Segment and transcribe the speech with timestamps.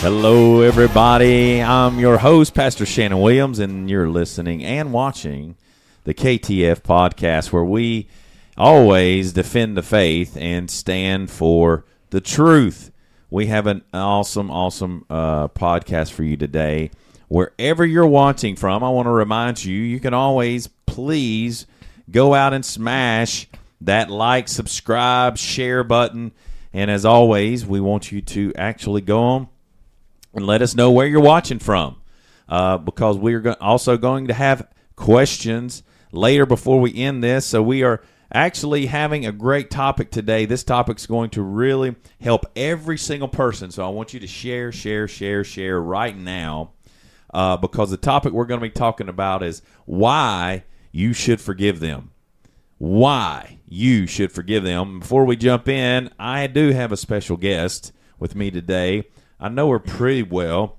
[0.00, 1.62] Hello, everybody.
[1.62, 5.54] I'm your host, Pastor Shannon Williams, and you're listening and watching
[6.02, 8.08] the KTF podcast, where we
[8.56, 12.90] always defend the faith and stand for the truth.
[13.30, 16.90] We have an awesome, awesome uh, podcast for you today.
[17.28, 21.66] Wherever you're watching from, I want to remind you, you can always please
[22.10, 23.46] go out and smash
[23.82, 26.32] that like, subscribe, share button.
[26.72, 29.48] And as always, we want you to actually go on
[30.34, 31.96] and let us know where you're watching from
[32.48, 37.46] uh, because we're go- also going to have questions later before we end this.
[37.46, 38.02] So we are
[38.32, 40.44] actually having a great topic today.
[40.44, 43.70] This topic's going to really help every single person.
[43.70, 46.72] So I want you to share, share, share, share right now
[47.32, 51.80] uh, because the topic we're going to be talking about is why you should forgive
[51.80, 52.10] them.
[52.78, 55.00] Why you should forgive them.
[55.00, 59.04] Before we jump in, I do have a special guest with me today.
[59.38, 60.78] I know her pretty well.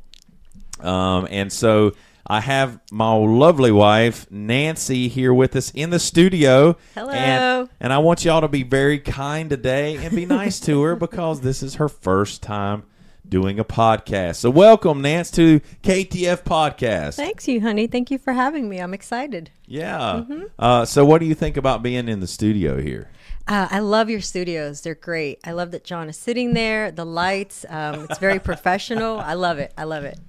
[0.79, 1.93] Um, and so
[2.25, 6.77] I have my lovely wife, Nancy, here with us in the studio.
[6.95, 7.11] Hello.
[7.11, 10.95] And, and I want y'all to be very kind today and be nice to her
[10.95, 12.83] because this is her first time
[13.29, 14.37] doing a podcast.
[14.37, 17.15] So welcome, Nance, to KTF Podcast.
[17.15, 17.87] Thanks, you, honey.
[17.87, 18.79] Thank you for having me.
[18.79, 19.51] I'm excited.
[19.65, 20.23] Yeah.
[20.57, 23.09] Uh, so what do you think about being in the studio here?
[23.47, 24.81] Uh, I love your studios.
[24.81, 25.39] They're great.
[25.43, 26.91] I love that John is sitting there.
[26.91, 27.65] The lights.
[27.69, 29.19] Um, it's very professional.
[29.19, 29.73] I love it.
[29.77, 30.19] I love it.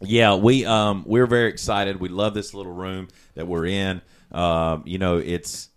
[0.00, 1.98] Yeah, we um we're very excited.
[2.00, 4.00] We love this little room that we're in.
[4.30, 5.70] Um, you know, it's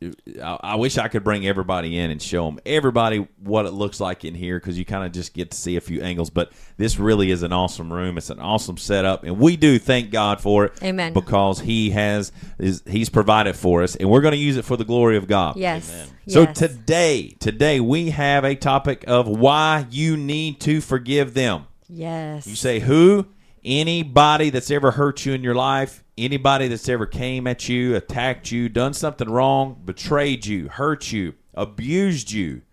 [0.44, 4.02] I, I wish I could bring everybody in and show them everybody what it looks
[4.02, 6.30] like in here because you kind of just get to see a few angles.
[6.30, 8.18] But this really is an awesome room.
[8.18, 10.74] It's an awesome setup, and we do thank God for it.
[10.84, 11.14] Amen.
[11.14, 14.76] Because He has is He's provided for us, and we're going to use it for
[14.76, 15.56] the glory of God.
[15.56, 16.10] Yes.
[16.28, 16.58] So Yes.
[16.60, 21.68] today, today we have a topic of why you need to forgive them.
[21.88, 22.46] Yes.
[22.48, 23.28] You say who?
[23.64, 28.52] Anybody that's ever hurt you in your life, anybody that's ever came at you, attacked
[28.52, 32.64] you, done something wrong, betrayed you, hurt you, abused you.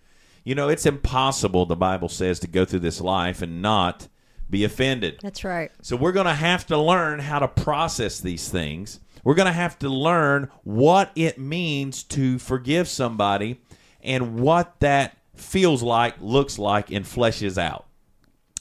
[0.45, 4.09] You know, it's impossible, the Bible says, to go through this life and not
[4.49, 5.19] be offended.
[5.23, 5.71] That's right.
[5.83, 9.01] So we're going to have to learn how to process these things.
[9.25, 13.61] We're going to have to learn what it means to forgive somebody
[14.01, 17.85] and what that feels like, looks like, and fleshes out.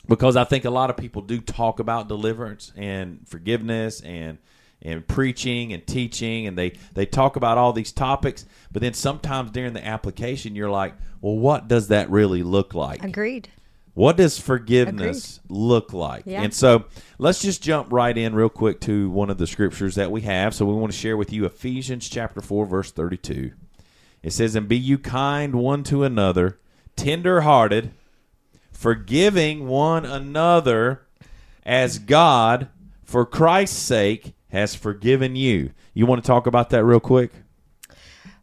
[0.07, 4.37] Because I think a lot of people do talk about deliverance and forgiveness and
[4.81, 9.51] and preaching and teaching and they they talk about all these topics, but then sometimes
[9.51, 13.49] during the application you're like, "Well, what does that really look like?" Agreed.
[13.95, 16.21] What does forgiveness look like?
[16.27, 16.43] Yeah.
[16.43, 16.85] And so
[17.17, 20.53] let's just jump right in real quick to one of the scriptures that we have.
[20.53, 23.53] So we want to share with you Ephesians chapter 4 verse 32.
[24.21, 26.59] It says, "And be you kind one to another,
[26.95, 27.91] tender-hearted,
[28.77, 31.01] forgiving one another
[31.65, 32.69] as God
[33.03, 37.31] for Christ's sake has forgiven you." You want to talk about that real quick?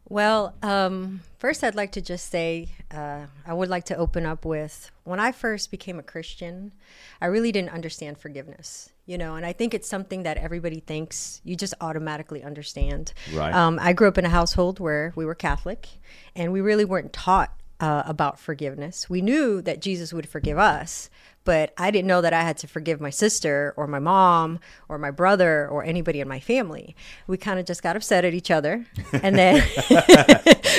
[0.09, 4.45] Well, um, first, I'd like to just say uh, I would like to open up
[4.45, 6.73] with when I first became a Christian,
[7.21, 11.41] I really didn't understand forgiveness, you know, and I think it's something that everybody thinks
[11.43, 13.13] you just automatically understand.
[13.33, 13.53] Right.
[13.53, 15.87] Um, I grew up in a household where we were Catholic,
[16.35, 19.09] and we really weren't taught uh, about forgiveness.
[19.09, 21.09] We knew that Jesus would forgive us,
[21.43, 24.59] but I didn't know that I had to forgive my sister or my mom
[24.89, 26.95] or my brother or anybody in my family.
[27.27, 29.55] We kind of just got upset at each other, and then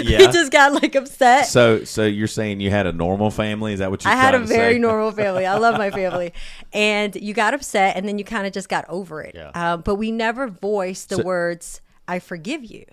[0.03, 0.19] Yeah.
[0.19, 1.47] we just got like upset.
[1.47, 3.73] So so you're saying you had a normal family?
[3.75, 5.47] Is that what you're I had a very normal family.
[5.47, 6.33] I love my family.
[6.73, 9.35] And you got upset, and then you kind of just got over it.
[9.35, 9.51] Yeah.
[9.55, 12.85] Um, but we never voiced the So- words, I forgive you.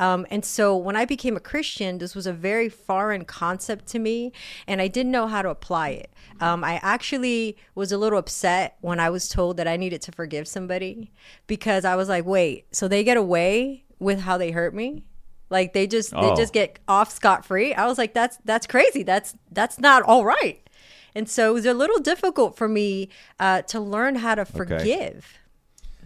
[0.00, 3.98] Um, and so when I became a Christian, this was a very foreign concept to
[3.98, 4.32] me,
[4.66, 6.10] and I didn't know how to apply it.
[6.40, 10.12] Um, I actually was a little upset when I was told that I needed to
[10.12, 11.12] forgive somebody
[11.46, 15.04] because I was like, wait, so they get away with how they hurt me?
[15.50, 16.30] Like they just Oh.
[16.30, 17.74] they just get off scot free.
[17.74, 19.02] I was like, that's that's crazy.
[19.02, 20.66] That's that's not all right.
[21.14, 25.38] And so it was a little difficult for me uh, to learn how to forgive.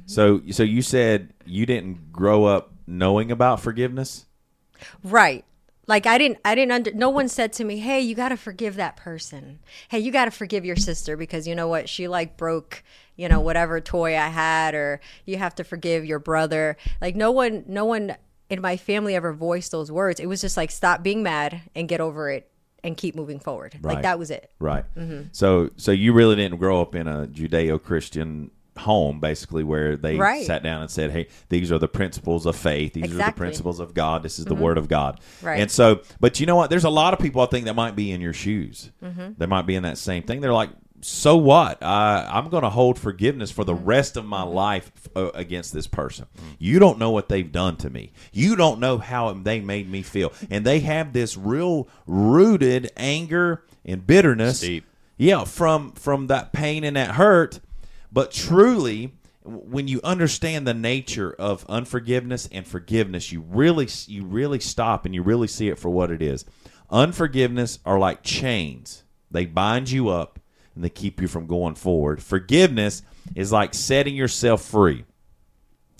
[0.06, 4.26] So, so you said you didn't grow up knowing about forgiveness.
[5.02, 5.44] Right.
[5.86, 8.36] Like I didn't I didn't under no one said to me, "Hey, you got to
[8.36, 9.58] forgive that person.
[9.88, 11.88] Hey, you got to forgive your sister because you know what?
[11.88, 12.82] She like broke,
[13.16, 17.31] you know, whatever toy I had or you have to forgive your brother." Like no
[17.32, 18.16] one no one
[18.48, 20.20] in my family ever voiced those words.
[20.20, 22.50] It was just like stop being mad and get over it
[22.82, 23.76] and keep moving forward.
[23.81, 23.94] Right.
[23.94, 24.50] Like that was it.
[24.60, 24.84] Right.
[24.94, 25.28] Mm-hmm.
[25.32, 30.46] So, so you really didn't grow up in a Judeo-Christian home basically where they Right.
[30.46, 32.92] sat down and said, "Hey, these are the principles of faith.
[32.94, 33.36] These are the Mm-hmm.
[33.38, 34.22] principles of God.
[34.22, 35.60] This is the word of God." Right.
[35.60, 36.70] And so, but you know what?
[36.70, 38.90] There's a lot of people I think that might be in your shoes.
[39.02, 39.32] Mm-hmm.
[39.38, 40.40] They might be in that same thing.
[40.40, 40.70] They're like,
[41.02, 41.82] "So what?
[41.82, 43.84] Uh, I'm going to hold forgiveness for the Mm-hmm.
[43.84, 46.26] rest of my life uh, against this person.
[46.58, 48.12] You don't know what they've done to me.
[48.32, 53.62] You don't know how they made me feel." And they have this real rooted anger
[53.84, 54.60] and bitterness.
[54.60, 54.84] Deep.
[55.16, 57.60] Yeah, from from that pain and that hurt,
[58.14, 59.12] but truly
[59.44, 65.14] when you understand the nature of unforgiveness and forgiveness, you really you really stop and
[65.14, 66.46] you really see it for what it is.
[66.90, 69.02] Unforgiveness are like chains.
[69.31, 70.38] They bind you up
[70.75, 72.22] and they keep you from going forward.
[72.22, 73.02] Forgiveness
[73.34, 75.05] is like setting yourself free.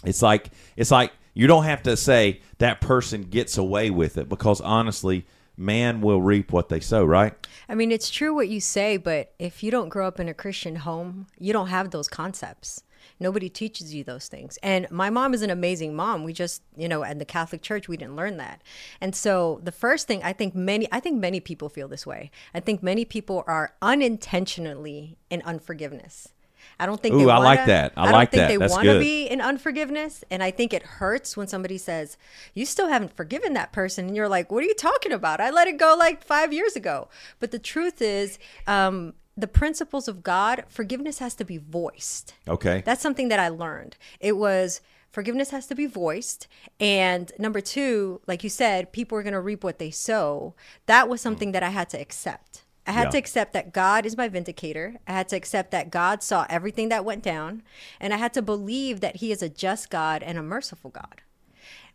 [0.05, 4.29] It's like it's like you don't have to say that person gets away with it
[4.29, 7.35] because honestly, man will reap what they sow, right?
[7.69, 10.35] I mean, it's true what you say, but if you don't grow up in a
[10.35, 12.83] Christian home, you don't have those concepts.
[13.21, 14.59] Nobody teaches you those things.
[14.63, 16.25] And my mom is an amazing mom.
[16.25, 18.63] We just, you know, in the Catholic Church, we didn't learn that.
[19.01, 22.31] And so the first thing I think many, I think many people feel this way.
[22.55, 26.34] I think many people are unintentionally in unforgiveness.
[26.79, 27.15] I don't think.
[27.15, 27.93] Ooh, they I wanna, like that.
[27.97, 28.49] I don't think that.
[28.49, 29.01] they That's want to good.
[29.01, 32.17] be in unforgiveness, and I think it hurts when somebody says,
[32.55, 35.41] "You still haven't forgiven that person," and you're like, "What are you talking about?
[35.41, 37.09] I let it go like five years ago."
[37.41, 42.35] But the truth is, um, the principles of God, forgiveness has to be voiced.
[42.47, 42.83] Okay.
[42.85, 43.97] That's something that I learned.
[44.21, 44.81] It was
[45.11, 46.49] forgiveness has to be voiced.
[46.81, 50.55] And number two, like you said, people are going to reap what they sow.
[50.87, 52.64] That was something that I had to accept.
[52.87, 53.11] I had Yeah.
[53.11, 54.97] to accept that God is my vindicator.
[55.07, 57.63] I had to accept that God saw everything that went down.
[57.99, 61.23] And I had to believe that He is a just God and a merciful God.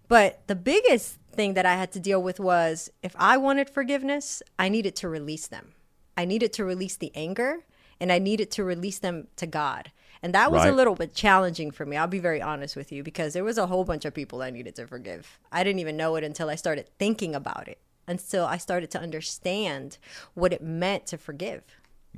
[0.08, 4.42] But the biggest thing that I had to deal with was if I wanted forgiveness,
[4.58, 5.74] I needed to release them.
[6.18, 7.66] I needed to release the anger
[8.00, 9.92] and I needed to release them to God.
[10.22, 11.96] And that was a little bit challenging for me.
[11.96, 14.50] I'll be very honest with you because there was a whole bunch of people I
[14.50, 15.40] needed to forgive.
[15.52, 17.78] I didn't even know it until I started thinking about it,
[18.10, 19.98] until I started to understand
[20.34, 21.64] what it meant to forgive.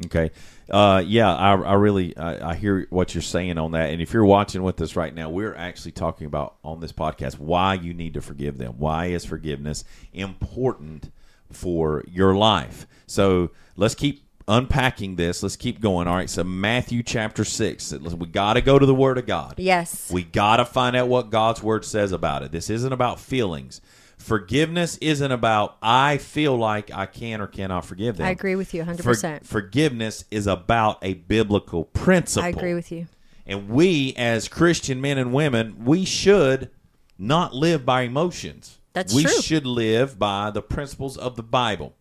[0.06, 0.32] Okay.
[0.70, 3.90] Uh, yeah, I, I really I, I hear what you're saying on that.
[3.92, 7.38] And if you're watching with us right now, we're actually talking about on this podcast
[7.38, 8.76] why you need to forgive them.
[8.78, 9.84] Why is forgiveness
[10.14, 11.12] important
[11.52, 12.88] for your life?
[13.06, 15.44] So let's keep unpacking this.
[15.44, 16.08] Let's keep going.
[16.08, 16.30] All right.
[16.30, 17.92] So Matthew chapter six.
[17.92, 19.56] We got to go to the Word of God.
[19.58, 20.10] Yes.
[20.10, 22.54] We got to find out what God's word says about it.
[22.54, 23.82] This isn't about feelings.
[24.22, 28.28] Forgiveness isn't about I feel like I can or cannot forgive them.
[28.28, 29.40] I agree with you 100%.
[29.40, 32.46] For- forgiveness is about a biblical principle.
[32.46, 33.08] I agree with you.
[33.46, 36.70] And we, as Christian men and women, we should
[37.18, 38.78] not live by emotions.
[38.94, 39.32] That's we true.
[39.32, 39.42] Mm-hmm.
[39.42, 41.96] should live by the principles of the Bible.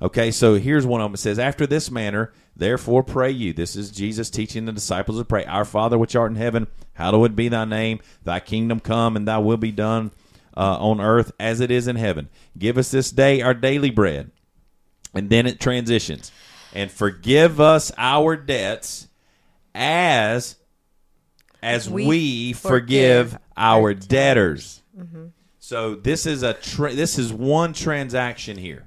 [0.00, 1.14] Okay, so here's one of them.
[1.14, 3.52] It says, After this manner, therefore pray you.
[3.52, 7.34] This is Jesus teaching the disciples to pray, Our Father which art in heaven, hallowed
[7.34, 8.00] be thy name.
[8.22, 10.10] Thy kingdom come, and thy will be done
[10.56, 12.28] uh, on earth as it is in heaven.
[12.56, 14.30] Give us this day our daily bread.
[15.14, 16.32] And then it transitions.
[16.72, 19.08] And forgive us our debts
[19.74, 20.56] as
[21.62, 24.82] as we, We forgive, forgive our debtors.
[25.58, 28.84] So this is a tra- this is one transaction here.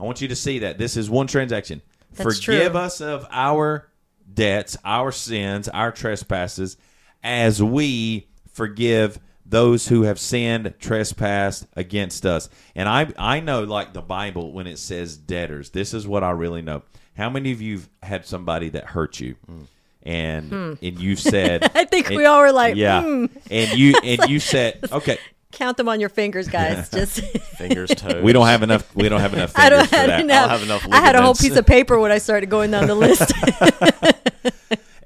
[0.00, 1.82] I want you to see that this is one transaction.
[2.12, 2.80] That's forgive true.
[2.80, 3.90] us of our
[4.32, 6.78] debts, our sins, our trespasses,
[7.22, 12.48] as we forgive those who have sinned, trespassed against us.
[12.74, 16.30] And I I know like the Bible when it says debtors, this is what I
[16.30, 16.82] really know.
[17.16, 19.36] How many of you've had somebody that hurt you?
[20.02, 21.70] And and you've said Hmm.
[21.78, 23.02] I think and- we all were like, yeah.
[23.02, 23.26] hmm.
[23.50, 25.18] And you and you said okay,
[25.52, 26.90] Count them on your fingers, guys.
[26.90, 27.20] Just
[27.56, 28.22] Fingers, toes.
[28.22, 30.10] we don't have enough we don't have enough I don't, for I that.
[30.30, 32.70] I'll have, have enough I had a whole piece of paper when I started going
[32.72, 33.32] down the list.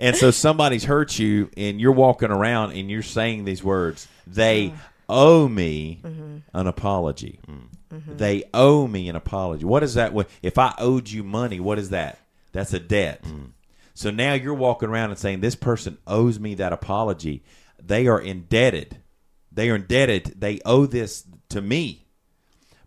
[0.00, 4.08] And so somebody's hurt you, and you're walking around and you're saying these words.
[4.26, 4.72] They
[5.08, 6.38] owe me mm-hmm.
[6.54, 7.38] an apology.
[7.46, 8.16] Mm-hmm.
[8.16, 9.64] They owe me an apology.
[9.64, 10.14] What is that?
[10.42, 12.18] If I owed you money, what is that?
[12.52, 13.22] That's a debt.
[13.24, 13.50] Mm.
[13.94, 17.44] So now you're walking around and saying this person owes me that apology.
[17.78, 18.98] They are indebted.
[19.52, 20.40] They are indebted.
[20.40, 22.06] They owe this to me.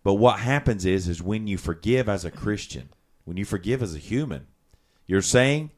[0.02, 2.88] But what happens is, is when you forgive as a Christian,
[3.24, 4.46] when you forgive as a human,
[5.06, 5.70] you're saying,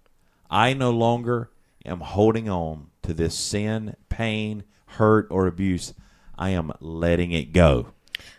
[0.51, 1.51] I no longer
[1.85, 5.95] am holding on to this sin, pain, hurt, or abuse.
[6.37, 7.89] I am letting it go.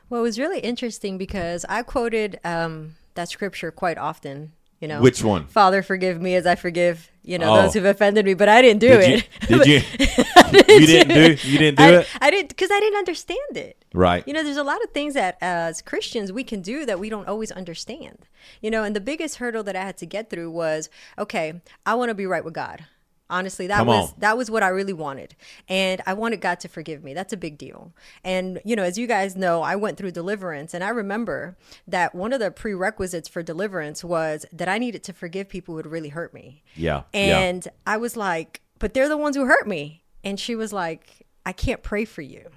[0.10, 4.54] well, it was really interesting because I quoted um, that scripture quite often.
[4.80, 5.46] You know, Which one?
[5.48, 7.62] Father, forgive me as I forgive you know Oh.
[7.64, 8.36] those who've offended me.
[8.36, 9.28] But I didn't do Did it.
[9.50, 9.58] you?
[9.58, 9.82] Did you?
[10.80, 11.48] you didn't do.
[11.50, 12.08] You didn't do I, it.
[12.22, 13.84] I didn't because I didn't understand it.
[13.94, 14.24] Right.
[14.28, 17.10] You know, there's a lot of things that as Christians we can do that we
[17.10, 18.28] don't always understand.
[18.62, 21.96] You know, and the biggest hurdle that I had to get through was okay, I
[21.96, 22.86] want to be right with God.
[23.30, 24.16] Honestly, that Come was on.
[24.20, 25.36] that was what I really wanted.
[25.68, 27.14] And I wanted God to forgive me.
[27.14, 27.94] That's a big deal.
[28.24, 31.58] And you know, as you guys know, I went through deliverance and I remember
[31.88, 35.78] that one of the prerequisites for deliverance was that I needed to forgive people who
[35.78, 36.64] had really hurt me.
[36.76, 37.40] Yeah, yeah.
[37.40, 40.04] And I was like, but they're the ones who hurt me.
[40.24, 42.50] And she was like, I can't pray for you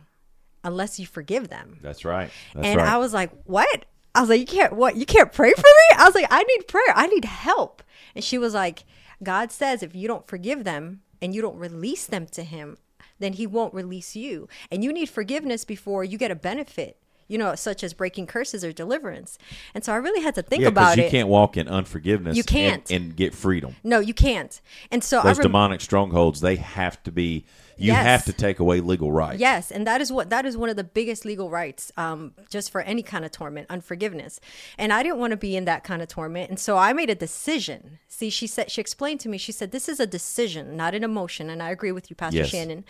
[0.65, 1.79] unless you forgive them.
[1.83, 2.31] That's right.
[2.55, 2.89] That's and right.
[2.89, 4.97] I was like, "What?" I was like, "You can't what?
[4.97, 6.93] You can't pray for me?" I was like, "I need prayer.
[6.95, 7.83] I need help."
[8.15, 8.85] And she was like,
[9.23, 12.79] "God says if you don't forgive them and you don't release them to him,
[13.19, 14.49] then he won't release you.
[14.71, 16.97] And you need forgiveness before you get a benefit."
[17.29, 19.39] You know, such as breaking curses or deliverance.
[19.73, 21.07] And so I really had to think yeah, about you it.
[21.07, 22.37] You can't walk in unforgiveness.
[22.37, 22.91] You can't.
[22.91, 23.77] and, get freedom.
[23.85, 24.61] no, you can't.
[24.91, 27.45] And so Those demonic strongholds, they have to be.
[27.81, 28.05] You Yes.
[28.05, 29.41] have to take away legal rights.
[29.41, 32.71] Yes, and that is what that is one of the biggest legal rights, um, just
[32.71, 34.39] for any kind of torment, unforgiveness.
[34.77, 37.09] And I didn't want to be in that kind of torment, and so I made
[37.09, 37.99] a decision.
[38.07, 39.39] See, she said she explained to me.
[39.39, 42.39] She said this is a decision, not an emotion, and I agree with you, Pastor
[42.41, 42.49] Yes.
[42.51, 42.85] Shannon.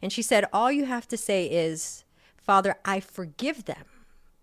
[0.00, 2.04] And she said all you have to say is,
[2.36, 3.84] "Father, I forgive them,"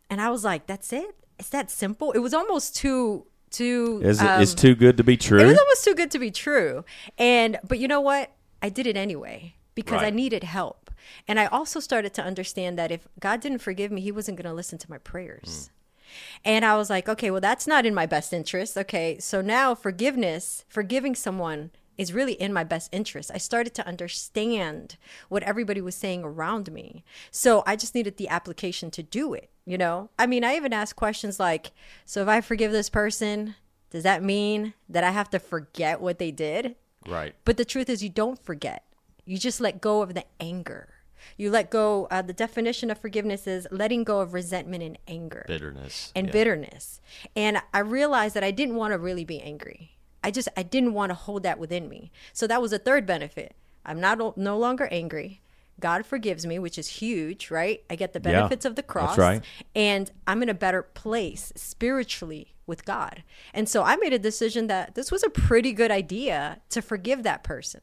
[0.09, 1.15] and I was like, "That's it?
[1.39, 4.01] It's that simple?" It was almost too too.
[4.03, 5.39] Is it, um, it's too good to be true?
[5.39, 6.83] it was almost too good to be true.
[7.17, 8.31] And but you know what?
[8.61, 10.91] I did it anyway because I needed help.
[11.27, 14.49] And I also started to understand that if God didn't forgive me, he wasn't going
[14.49, 15.69] to listen to my prayers.
[15.69, 15.73] Hmm.
[16.45, 18.77] And I was like, okay, well that's not in my best interest.
[18.77, 23.31] Okay, so now forgiveness, forgiving someone is really in my best interest.
[23.33, 24.97] I started to understand
[25.29, 27.03] what everybody was saying around me.
[27.31, 30.09] So I just needed the application to do it, you know?
[30.17, 31.71] I mean, I even asked questions like,
[32.05, 33.55] so if I forgive this person,
[33.91, 36.75] does that mean that I have to forget what they did?
[37.07, 37.35] right.
[37.45, 38.83] But the truth is, you don't forget.
[39.25, 40.89] You just let go of the anger.
[41.37, 42.07] You let go.
[42.11, 46.33] Uh, the definition of forgiveness is letting go of resentment and anger bitterness and yeah.
[46.33, 46.99] bitterness.
[47.35, 49.97] And I realized that I didn't want to really be angry.
[50.23, 52.11] I just I didn't want to hold that within me.
[52.33, 53.55] So that was a third benefit.
[53.85, 55.41] I'm not no longer angry.
[55.79, 57.83] God forgives me, which is huge, right?
[57.89, 59.17] I get the Yeah, benefits of the that's cross.
[59.17, 59.43] right.
[59.75, 63.23] And I'm in a better place spiritually with God.
[63.53, 67.23] And so I made a decision that this was a pretty good idea to forgive
[67.23, 67.81] that person.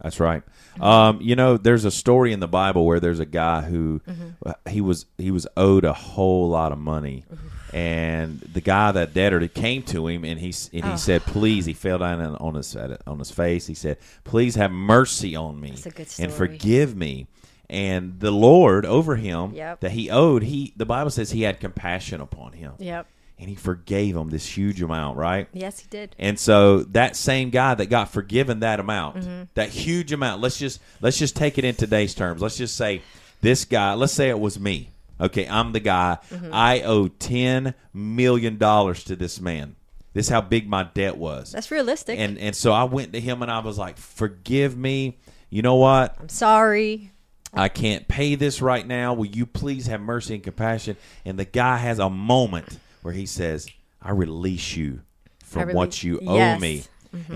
[0.00, 0.42] That's right.
[0.80, 4.28] Um, you know, there's a story in the Bible where there's a guy who Mm-hmm.
[4.44, 7.24] uh, he was he was owed a whole lot of money,
[7.72, 11.72] and the guy that debtor came to him and he and he said, "Please," he
[11.72, 13.66] fell down on- his on his face.
[13.66, 17.26] He said, "Please have mercy on me That's a good and forgive me."
[17.70, 19.80] And the Lord over him Yep.
[19.80, 23.06] that he owed, he the Bible says he had compassion upon him, Yep.
[23.44, 25.18] And he forgave him this huge amount.
[25.18, 25.48] Right?
[25.52, 26.16] Yes, he did.
[26.18, 29.42] And so that same guy that got forgiven that amount, Mm-hmm.
[29.52, 32.40] that huge amount, let's just let's just take it in today's terms.
[32.40, 33.02] Let's just say
[33.42, 34.88] this guy, let's say it was me.
[35.20, 36.18] Okay, I'm the guy.
[36.30, 36.50] Mm-hmm.
[36.52, 39.76] I owe 10 million dollars to this man.
[40.14, 41.52] This is how big my debt was.
[41.52, 42.18] That's realistic.
[42.18, 45.18] and and so I went to him and I was like, "Forgive me.
[45.50, 46.16] You know what?
[46.18, 47.10] I'm sorry.
[47.52, 49.14] I can't pay this right now.
[49.14, 50.96] Will you please have mercy and compassion?
[51.24, 53.68] And the guy has a moment where he says,
[54.00, 55.02] I release you
[55.44, 56.30] from I what release- you Yes.
[56.30, 56.56] Mm-hmm.
[56.56, 56.84] owe me.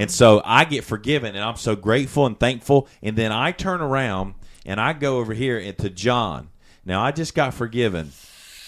[0.03, 2.89] And so I get forgiven and I'm so grateful and thankful.
[3.03, 4.35] And then I turn around
[4.67, 6.49] and I go over here and- to John.
[6.87, 8.13] Now I just got forgiven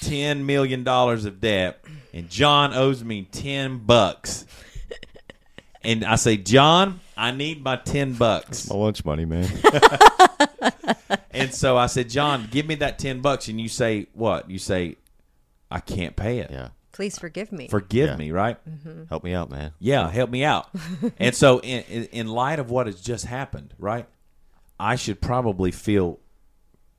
[0.02, 4.44] $10 million of debt and John owes me 10 bucks.
[5.82, 8.68] And I say, John, I need my 10 bucks.
[8.68, 9.48] my lunch money man
[11.30, 13.48] And so I said, John, give me that ten bucks.
[13.48, 14.50] And you say what?
[14.50, 14.96] You say,
[15.70, 16.50] I can't pay it.
[16.50, 17.68] yeah Please forgive me.
[17.68, 18.16] Forgive Yeah.
[18.16, 18.56] me, right?
[19.08, 20.68] help me out man Yeah, help me out.
[21.18, 24.06] and so, in, in in light of what has just happened, right?
[24.78, 26.18] I should probably feel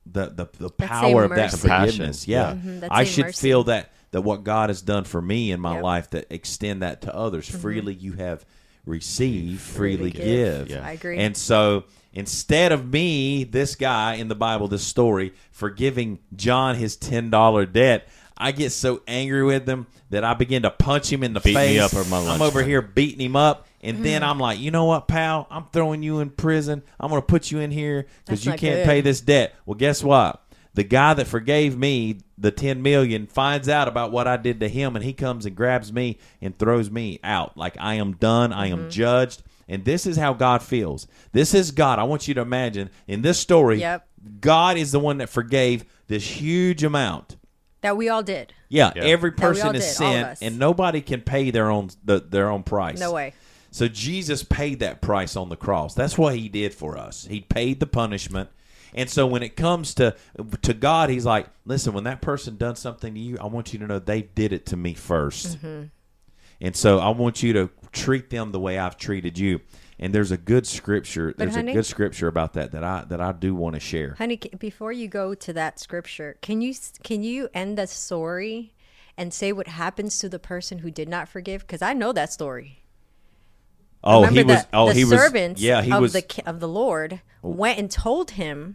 [0.06, 2.24] the the, the power same of that forgiveness.
[2.24, 2.78] Compassion, Yeah, yeah.
[2.80, 3.48] Mhm, I should mercy.
[3.48, 5.76] feel that that what God has done for me in my Yep.
[5.76, 5.84] Mm-hmm.
[5.84, 7.48] life that extend that to others.
[7.48, 8.44] Freely you have
[8.84, 10.68] received, freely, Freely give.
[10.68, 10.70] give.
[10.76, 10.86] Yeah.
[10.86, 11.18] I agree.
[11.18, 16.96] And so instead of me, this guy in the Bible, this story, forgiving John his
[16.96, 18.08] ten dollar debt,
[18.42, 21.50] I get so angry with him that I begin to punch him in the Beat
[21.54, 21.80] me face.
[21.80, 22.68] up over my I'm over money.
[22.70, 23.66] here beating him up.
[23.82, 24.02] And Mm.
[24.02, 25.46] then I'm like, you know what, pal?
[25.50, 26.82] I'm throwing you in prison.
[27.00, 28.86] I'm going to put you in here because you can't good.
[28.86, 29.54] pay this debt.
[29.66, 30.42] Well, guess what?
[30.74, 34.68] The guy that forgave me the 10 million finds out about what I did to
[34.68, 38.52] him and he comes and grabs me and throws me out like I am done,
[38.52, 38.84] I Mm-hmm.
[38.84, 39.42] am judged.
[39.68, 41.06] And this is how God feels.
[41.32, 41.98] This is God.
[41.98, 44.06] I want you to imagine in this story, Yep.
[44.40, 47.36] God is the one that forgave this huge amount.
[47.82, 48.52] That we all did.
[48.68, 49.02] Yeah, Yeah.
[49.02, 50.42] every That we all person is did, all of sin, us.
[50.42, 52.98] and nobody can pay their own the, their own price.
[52.98, 53.34] No way.
[53.70, 55.94] So Jesus paid that price on the cross.
[55.94, 57.26] That's what he did for us.
[57.26, 58.50] He paid the punishment.
[58.94, 60.14] And so when it comes to
[60.62, 63.78] to God, he's like, "Listen, when that person done something to you, I want you
[63.78, 65.82] to know they did it to me 1st mm-hmm.
[66.60, 69.60] And so I want you to treat them the way I've treated you.
[70.02, 71.32] And there's a good scripture.
[71.36, 74.16] There's honey- a good scripture about that that I that I do want to share.
[74.18, 78.74] Honey, before you go to that scripture, can you can you end the story
[79.16, 81.60] and say what happens to the person who did not forgive?
[81.60, 82.82] Because I know that story.
[84.02, 84.62] Oh, Remember he was.
[84.64, 85.12] the, oh, the he was.
[85.20, 86.12] servants Yeah, he of was.
[86.14, 87.50] the of the Lord oh.
[87.50, 88.74] went and told him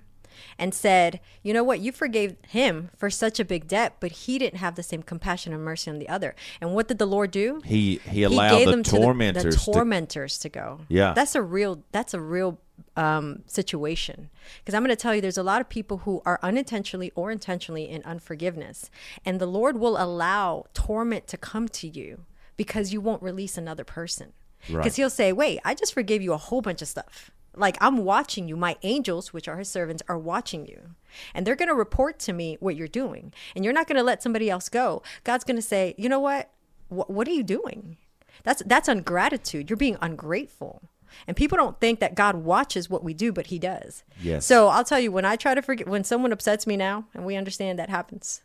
[0.59, 1.79] and said, "You know what?
[1.79, 5.53] You forgave him for such a big debt, but he didn't have the same compassion
[5.53, 7.61] and mercy on the other." And what did the Lord do?
[7.65, 10.81] he he allowed the to the- tormentors the, to tormentors to, go.
[10.89, 11.13] Yeah.
[11.13, 12.59] that's a real that's a real
[12.95, 14.29] um, situation.
[14.59, 17.31] Because I'm going to tell you, there's a lot of people who are unintentionally or
[17.31, 18.89] intentionally in unforgiveness,
[19.25, 23.83] and the Lord will allow torment to come to you because you won't release another
[23.83, 24.33] person.
[24.65, 24.95] Because Right.
[24.95, 28.47] He'll say, "Wait, I just forgave you a whole bunch of stuff." Like I'm watching
[28.47, 28.55] you.
[28.55, 30.95] My angels, which are his servants, are watching you.
[31.33, 33.33] And they're going to report to me what you're doing.
[33.55, 35.01] And you're not going to let somebody else go.
[35.23, 36.51] God's going to say, you know what?
[36.89, 37.97] Wh- what are you doing?
[38.43, 39.69] That's that's ungratitude.
[39.69, 40.83] You're being ungrateful.
[41.25, 44.03] And people don't think that God watches what we do, but he does.
[44.21, 44.45] Yes.
[44.45, 47.25] So I'll tell you, when I try to forget when someone upsets me now, and
[47.25, 48.41] we understand that happens,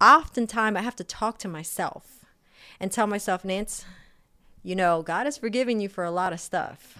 [0.00, 2.24] oftentimes I have to talk to myself
[2.78, 3.84] and tell myself, Nance,
[4.62, 6.98] you know, God has forgiven you for a lot of stuff.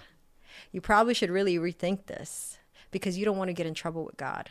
[0.72, 2.58] You probably should really rethink this
[2.90, 4.48] because you don't want to get in trouble with God.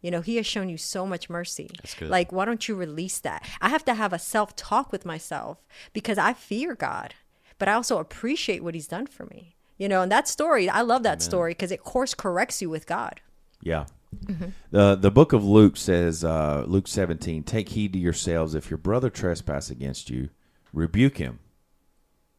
[0.00, 1.70] You know, He has shown you so much mercy.
[1.76, 2.10] That's good.
[2.10, 3.48] Like, why don't you release that?
[3.60, 5.58] I have to have a self talk with myself
[5.92, 7.14] because I fear God,
[7.58, 9.54] but I also appreciate what He's done for me.
[9.78, 12.86] You know, and that story, I love that story because it course corrects you with
[12.86, 13.20] God.
[13.60, 13.86] Yeah.
[14.26, 14.50] Mm-hmm.
[14.70, 18.54] The the book of Luke says, uh, Luke seventeen, take heed to yourselves.
[18.54, 20.28] If your brother trespass against you,
[20.72, 21.40] rebuke him,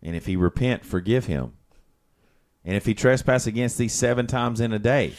[0.02, 1.54] and if he repent, forgive him.
[2.66, 5.14] And if he trespass against thee seven times in a day,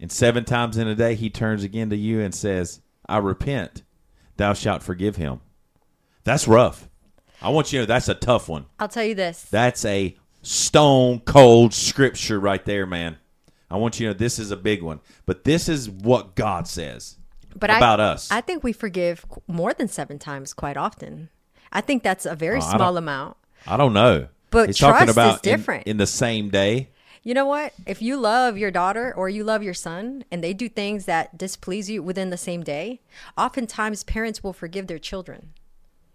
[0.00, 3.82] and seven times in a day he turns again to you and says, I repent,
[4.36, 5.40] thou shalt forgive him.
[6.24, 6.88] That's rough.
[7.40, 8.66] I want you to know that's a tough one.
[8.78, 9.42] I'll tell you this.
[9.44, 13.18] That's a stone cold scripture right there, man.
[13.70, 16.66] I want you to know this is a big one, but this is what God
[16.66, 17.16] says
[17.54, 18.30] but about I, us.
[18.30, 21.28] I think we forgive more than seven times quite often.
[21.72, 23.36] I think that's a very Oh, small amount.
[23.66, 25.86] I don't know, But He's trust is about in- different.
[25.86, 26.88] in, the same day.
[27.22, 27.72] You know what?
[27.86, 31.36] If you love your daughter or you love your son and they do things that
[31.38, 33.00] displease you within the same day,
[33.38, 35.52] oftentimes parents will forgive their children.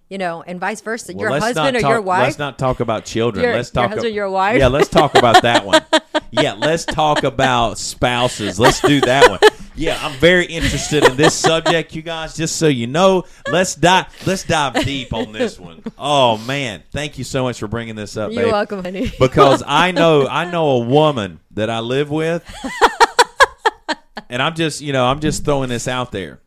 [0.08, 1.13] You know, and vice versa.
[1.13, 2.23] Well, your husband or talk, your wife.
[2.23, 3.43] Let's not talk about children.
[3.43, 4.58] Your- let's talk your husband, ab- your wife?
[4.60, 5.82] Yeah, let's talk about that one.
[6.32, 8.60] yeah, let's talk about spouses.
[8.60, 9.39] Let's do that one.
[9.80, 12.36] Yeah, I'm very interested in this subject, you guys.
[12.36, 14.08] Just so you know, let's dive.
[14.28, 15.82] Let's dive deep on this one.
[15.98, 18.34] Oh man, thank you so much for bringing this up.
[18.34, 18.52] You're babe.
[18.52, 19.10] welcome, honey.
[19.20, 22.44] because I know I know a woman that I live with,
[24.30, 26.42] and I'm just you know I'm just throwing this out there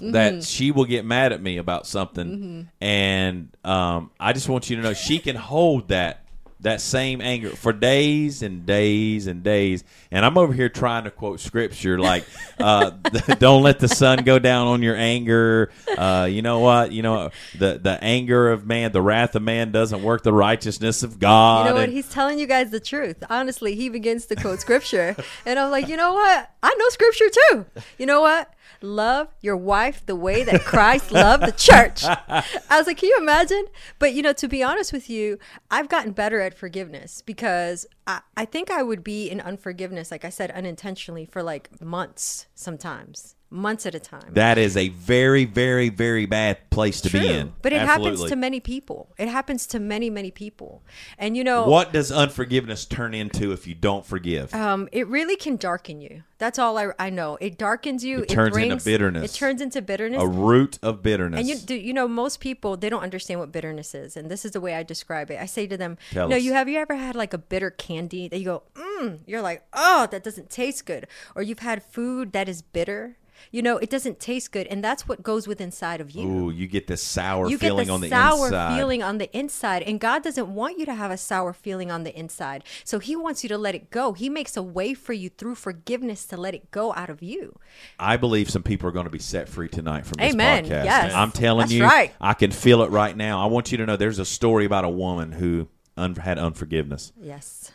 [0.00, 4.76] that she will get mad at me about something, and um, I just want you
[4.76, 6.27] to know she can hold that
[6.60, 9.84] that same anger for days and days and days.
[10.10, 12.24] And I'm over here trying to quote scripture like,
[12.58, 12.90] uh,
[13.38, 16.92] "Don't let the sun go down on your anger." Uh, you know what?
[16.92, 21.02] You know the the anger of man, the wrath of man doesn't work the righteousness
[21.02, 21.64] of God.
[21.64, 21.84] You know what?
[21.84, 23.22] And- He's telling you guys the truth.
[23.30, 25.16] Honestly, he begins to quote scripture.
[25.46, 26.50] and I'm like, you know what?
[26.62, 27.66] I know scripture too.
[27.98, 28.52] You know what?
[28.80, 32.04] Love your wife the way that Christ loved the church.
[32.04, 32.44] I
[32.78, 33.66] was like, can you imagine?
[33.98, 35.38] But, you know, to be honest with you,
[35.70, 40.24] I've gotten better at forgiveness because I, I think I would be in unforgiveness, like
[40.24, 44.30] I said, unintentionally for like months sometimes, months at a time.
[44.34, 47.52] That is a very, very, very bad place to be in.
[47.62, 49.14] But it happens to many people.
[49.18, 50.82] It happens to many, many people.
[51.18, 54.54] And, you know, What does unforgiveness turn into if you don't forgive?
[54.54, 56.24] Um, it really can darken you.
[56.38, 57.36] That's all I, I know.
[57.40, 58.20] It darkens you.
[58.20, 59.34] It turns into brings, bitterness.
[59.34, 60.22] It turns into bitterness.
[60.22, 61.40] a root of bitterness.
[61.40, 64.44] and you do you know most people they don't understand what bitterness is, and this
[64.44, 65.40] is the way I describe it.
[65.40, 66.42] I say to them, Tell "No, us.
[66.44, 69.64] you have you ever had like a bitter candy that you go, mm, you're like,
[69.72, 73.16] oh, that doesn't taste good, or you've had food that is bitter."
[73.50, 76.50] You know, it doesn't taste good, and that's what goes with inside of you Ooh,
[76.50, 78.76] you get this sour you feeling get the on the sour inside.
[78.76, 82.04] feeling on the inside and god doesn't want you to have a sour feeling on
[82.04, 85.12] the inside so he wants you to let it go he makes a way for
[85.12, 87.58] you through forgiveness to let it go out of you
[87.98, 90.64] I believe some people are going to be set free tonight from this Amen.
[90.64, 90.84] podcast.
[90.84, 91.14] Yes.
[91.14, 92.12] I'm telling That's you, right.
[92.20, 93.42] I can feel it right now.
[93.42, 97.12] I want you to know there's a story about a woman who un- had unforgiveness.
[97.20, 97.70] yes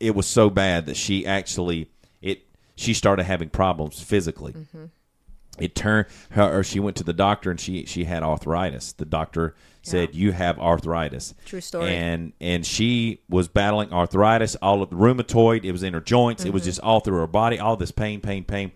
[0.00, 1.90] It was so bad that she actually
[2.22, 2.42] it
[2.76, 4.52] she started having problems physically.
[4.52, 4.84] Mm-hmm.
[5.60, 8.92] It turned her, or she went to the doctor and she she had arthritis.
[8.92, 11.34] The doctor said you have arthritis.
[11.46, 11.94] True story.
[11.94, 15.64] And and she was battling arthritis, all of the rheumatoid.
[15.64, 16.44] It was in her joints.
[16.44, 16.68] It was Mm-hmm.
[16.68, 17.58] just all through her body.
[17.58, 18.72] All this pain, pain, pain.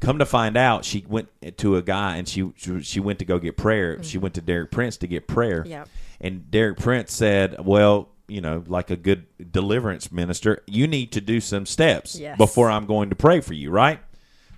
[0.00, 3.38] Come to find out, she went to a guy and she she went to go
[3.38, 4.02] get prayer.
[4.02, 5.64] She went to Derek Prince to get prayer.
[5.66, 5.88] Yep.
[6.20, 11.20] And Derek Prince said, "Well, you know, like a good deliverance minister, you need to
[11.20, 12.36] do some steps Yes.
[12.38, 14.00] before I'm going to pray for you, right?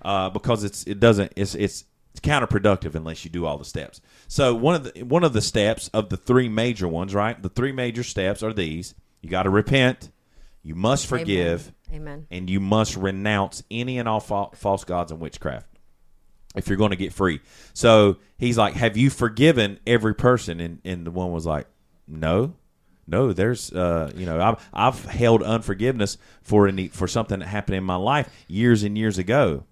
[0.05, 4.01] Uh, because it's it doesn't it's it's it's counterproductive unless you do all the steps.
[4.27, 7.41] So one of the one of the steps of the three major ones, right?
[7.41, 10.11] The three major steps are these: you got to repent,
[10.61, 12.27] you must forgive, Amen.
[12.29, 15.67] and you must renounce any and all fa- false gods and witchcraft
[16.55, 17.41] if you're going to get free.
[17.73, 21.65] So he's like, "Have you forgiven every person?" And and the one was like,
[22.07, 22.53] "No."
[23.07, 27.75] No, there's, uh, you know, I've I've held unforgiveness for any for something that happened
[27.75, 29.63] in my life years and years ago,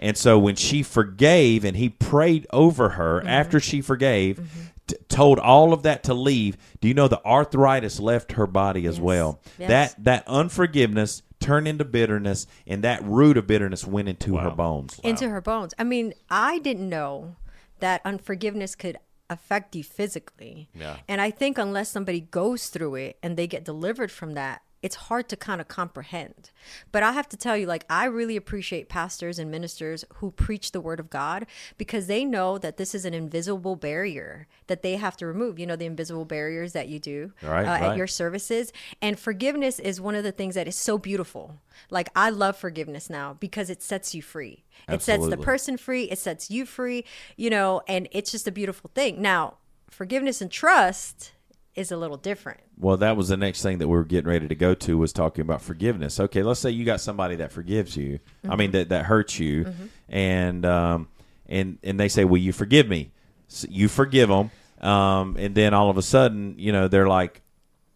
[0.00, 3.28] and so when she forgave and he prayed over her mm-hmm.
[3.28, 4.60] after she forgave, mm-hmm.
[4.86, 6.56] t- told all of that to leave.
[6.80, 9.02] Do you know the arthritis left her body as Yes.
[9.02, 9.40] well?
[9.58, 9.68] Yes.
[9.68, 15.00] That that unforgiveness turned into bitterness, and that root of bitterness went into her bones.
[15.02, 15.72] into her bones.
[15.78, 17.36] I mean, I didn't know
[17.78, 18.98] that unforgiveness could
[19.30, 20.68] affect you physically.
[20.74, 20.96] Yeah.
[21.08, 24.96] And I think unless somebody goes through it and they get delivered from that, it's
[24.96, 26.50] hard to kind of comprehend.
[26.90, 30.72] But I have to tell you, like, I really appreciate pastors and ministers who preach
[30.72, 34.96] the word of God because they know that this is an invisible barrier that they
[34.96, 35.58] have to remove.
[35.58, 37.82] You know, the invisible barriers that you do Right, uh, right.
[37.82, 38.72] at your services.
[39.02, 41.58] And forgiveness is one of the things that is so beautiful.
[41.90, 44.64] Like, I love forgiveness now because it sets you free.
[44.88, 47.04] It sets the person free, it sets you free,
[47.36, 49.20] you know, and it's just a beautiful thing.
[49.20, 49.58] Now,
[49.90, 51.32] forgiveness and trust
[51.74, 52.60] is a little different.
[52.78, 55.12] Well, that was the next thing that we were getting ready to go to was
[55.12, 56.18] talking about forgiveness.
[56.18, 58.18] Okay, let's say you got somebody that forgives you.
[58.48, 59.72] I mean that that hurts you,
[60.08, 61.08] and um,
[61.48, 63.12] and and they say, "Will you forgive me?"
[63.48, 67.42] So you forgive them, um, and then all of a sudden, you know, they're like,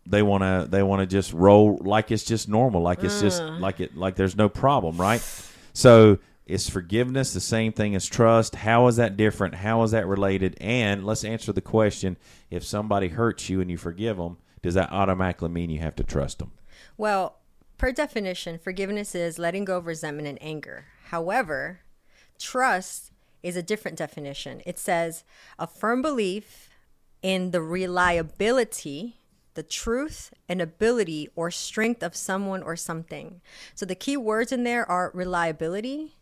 [0.07, 3.43] they want to they want to just roll like it's just normal, like it's just
[3.43, 5.23] like it like there's no problem, right?
[5.73, 8.55] So is forgiveness the same thing as trust?
[8.55, 9.55] How is that different?
[9.57, 10.57] How is that related?
[10.61, 12.17] And let's answer the question:
[12.51, 16.05] If somebody hurts you and you forgive them, does that automatically mean you have to
[16.05, 16.53] trust them?
[16.97, 17.39] Well,
[17.79, 20.87] per definition, forgiveness is letting go of resentment and anger.
[21.07, 21.81] However,
[22.39, 24.63] trust is a different definition.
[24.67, 25.25] It says
[25.59, 26.71] a firm belief
[27.23, 29.17] in the reliability,
[29.55, 33.41] the truth, and ability or strength of someone or something.
[33.75, 36.15] So the key words in there are reliability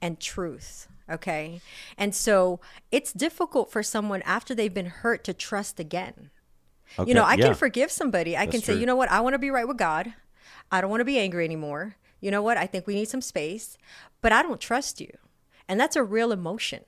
[0.00, 0.88] and truth.
[1.10, 1.60] Okay.
[1.96, 2.60] And so
[2.92, 6.30] it's difficult for someone after they've been hurt to trust again.
[6.98, 7.46] Okay, You know, I yeah.
[7.46, 8.36] can forgive somebody.
[8.36, 8.80] I can say, true.
[8.80, 10.12] you know what, I want to be right with God.
[10.70, 11.96] I don't want to be angry anymore.
[12.20, 12.56] You know what?
[12.56, 13.78] I think we need some space,
[14.20, 15.10] but I don't trust you.
[15.68, 16.84] And that's a real emotion.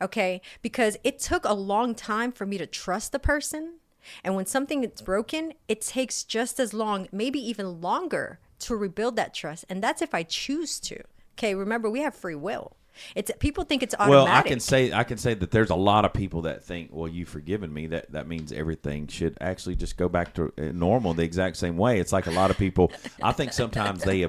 [0.00, 0.40] Okay?
[0.60, 3.74] Because it took a long time for me to trust the person.
[4.22, 9.16] And when something is broken, it takes just as long, maybe even longer to rebuild
[9.16, 9.64] that trust.
[9.68, 11.02] And that's if I choose to.
[11.34, 12.76] Okay, remember we have free will.
[13.14, 14.10] It's people think it's automatic.
[14.10, 16.90] Well, I can say I can say that there's a lot of people that think,
[16.92, 17.88] well, you've forgiven me.
[17.88, 21.76] That that means everything should actually just go back to uh, normal the exact same
[21.76, 21.98] way.
[21.98, 22.92] It's like a lot of people.
[23.22, 24.26] I think sometimes they.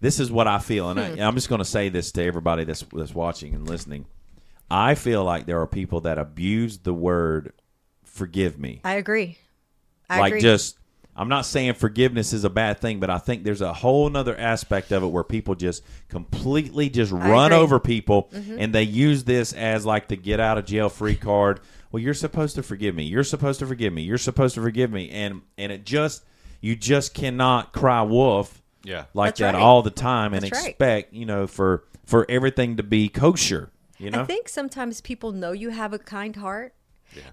[0.00, 2.64] This is what I feel, and I, I'm just going to say this to everybody
[2.64, 4.06] that's that's watching and listening.
[4.70, 7.52] I feel like there are people that abuse the word
[8.04, 9.38] "forgive me." I agree.
[10.08, 10.40] I like agree.
[10.40, 10.78] just
[11.18, 14.36] i'm not saying forgiveness is a bad thing but i think there's a whole nother
[14.38, 17.34] aspect of it where people just completely just run agree.
[17.34, 17.52] Mm-hmm.
[17.54, 21.60] over people and they use this as like the get out of jail free card
[21.92, 24.90] well you're supposed to forgive me you're supposed to forgive me you're supposed to forgive
[24.90, 26.24] me and and it just
[26.60, 29.04] you just cannot cry wolf Yeah.
[29.14, 29.62] like That's that right.
[29.62, 30.70] all the time and That's right.
[30.70, 35.32] expect you know for for everything to be kosher you know I think sometimes people
[35.32, 36.72] know you have a kind heart.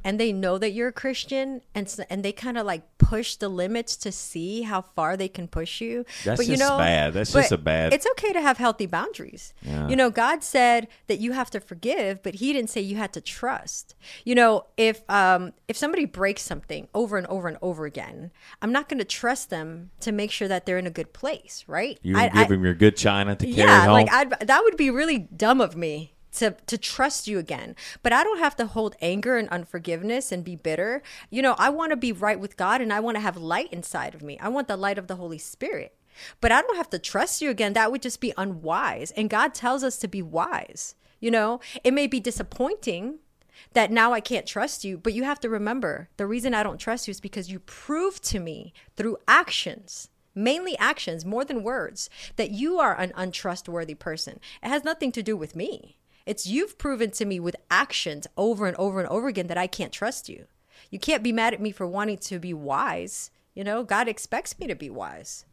[0.03, 3.35] And they know that you're a Christian, and s and they kind of like push
[3.35, 6.05] the limits to see how far they can push you.
[6.23, 7.13] That's but you just know, bad.
[7.13, 9.53] That's just a bad- It's okay to have healthy boundaries.
[9.61, 9.87] Yeah.
[9.87, 13.13] You know, God said that you have to forgive, but He didn't say you had
[13.13, 13.95] to trust.
[14.23, 18.71] You know, if um if somebody breaks something over and over and over again, I'm
[18.71, 21.99] not going to trust them to make sure that they're in a good place, right?
[22.01, 24.61] you I- give I- them your good china to carry yeah, home like I'd, that
[24.63, 27.75] would be really dumb of me to to trust you again.
[28.03, 31.01] But I don't have to hold anger and unforgiveness and be bitter.
[31.29, 33.71] You know, I want to be right with God and I want to have light
[33.71, 34.37] inside of me.
[34.39, 35.95] I want the light of the Holy Spirit.
[36.39, 37.73] But I don't have to trust you again.
[37.73, 39.11] That would just be unwise.
[39.11, 40.95] And God tells us to be wise.
[41.19, 43.19] You know, it may be disappointing
[43.73, 46.77] that now I can't trust you, but you have to remember the reason I don't
[46.77, 52.09] trust you is because you proved to me through actions mainly actions more than words
[52.35, 56.77] that you are an untrustworthy person it has nothing to do with me it's you've
[56.77, 60.29] proven to me with actions over and over and over again that i can't trust
[60.29, 60.45] you
[60.89, 64.57] you can't be mad at me for wanting to be wise you know god expects
[64.59, 65.45] me to be wise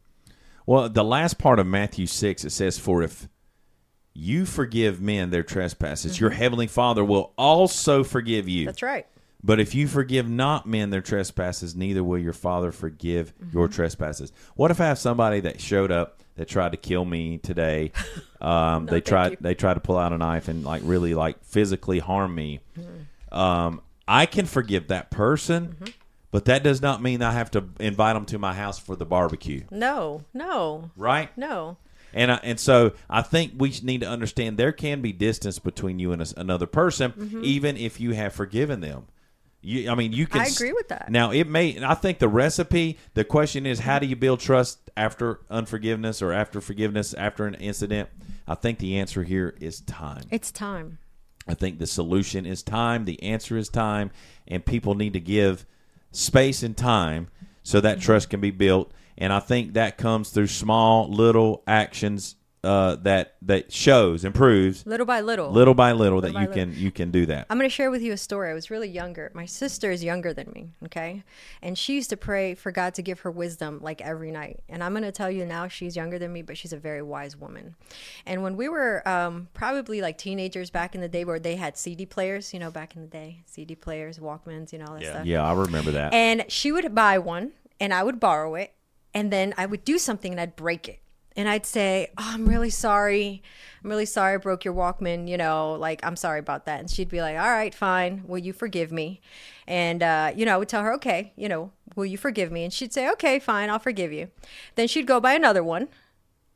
[0.65, 3.27] Well, the last part of Matthew 6, it says, For if
[4.13, 6.39] you forgive men their trespasses, your mm-hmm.
[6.39, 8.65] heavenly Father will also forgive you.
[8.65, 9.05] That's right.
[9.43, 13.75] But if you forgive not men their trespasses, neither will your Father forgive your mm-hmm.
[13.75, 14.31] trespasses.
[14.55, 17.91] What if I have somebody that showed up that tried to kill me today?
[18.43, 21.99] Um, they tried they tried to pull out a knife and like really like physically
[21.99, 22.59] harm me.
[23.31, 25.77] Um, I can forgive that person,
[26.29, 29.05] but that does not mean I have to invite them to my house for the
[29.05, 31.29] barbecue, No, no, right?
[31.37, 31.77] no.
[32.13, 35.97] And I, and so I think we need to understand there can be distance between
[35.99, 37.45] you and a, another person, Mm-hmm.
[37.45, 39.05] even if you have forgiven them.
[39.63, 40.41] You, I mean, you can.
[40.41, 41.09] I agree with that.
[41.09, 41.75] Now it may.
[41.75, 42.99] and I think the recipe.
[43.13, 47.55] The question is, how do you build trust after unforgiveness or after forgiveness after an
[47.55, 48.09] incident?
[48.45, 50.23] I think the answer here is time.
[50.31, 50.99] It's time.
[51.47, 53.05] I think the solution is time.
[53.05, 54.11] The answer is time,
[54.47, 55.65] and people need to give
[56.11, 57.29] space and time
[57.63, 58.91] so that trust can be built.
[59.17, 65.05] And I think that comes through small, little actions uh, that that shows improves Little
[65.05, 65.51] by little.
[65.51, 66.65] little by little that by you little.
[66.65, 67.45] can you can do that.
[67.49, 68.49] I'm going to share with you a story.
[68.49, 69.31] I was really younger.
[69.33, 71.23] My sister is younger than me, okay?
[71.61, 74.61] And she used to pray for God to give her wisdom like every night.
[74.69, 77.01] And I'm going to tell you now, she's younger than me, but she's a very
[77.01, 77.75] wise woman.
[78.25, 81.77] And when we were um, probably like teenagers back in the day where they had
[81.77, 85.03] CD players, you know, back in the day, CD players, Walkmans, you know, all that
[85.05, 85.25] stuff.
[85.25, 86.13] Yeah, I remember that.
[86.13, 88.73] And she would buy one and I would borrow it.
[89.13, 90.99] And then I would do something and I'd break it.
[91.35, 93.41] And I'd say, Oh, I'm really sorry.
[93.83, 95.27] I'm really sorry I broke your Walkman.
[95.27, 96.79] You know, like, I'm sorry about that.
[96.79, 98.23] And she'd be like, All right, fine.
[98.27, 99.19] Will you forgive me?
[99.67, 102.63] And, uh, you know, I would tell her, Okay, you know, will you forgive me?
[102.63, 103.69] And she'd say, Okay, fine.
[103.69, 104.29] I'll forgive you.
[104.75, 105.89] Then she'd go buy another one.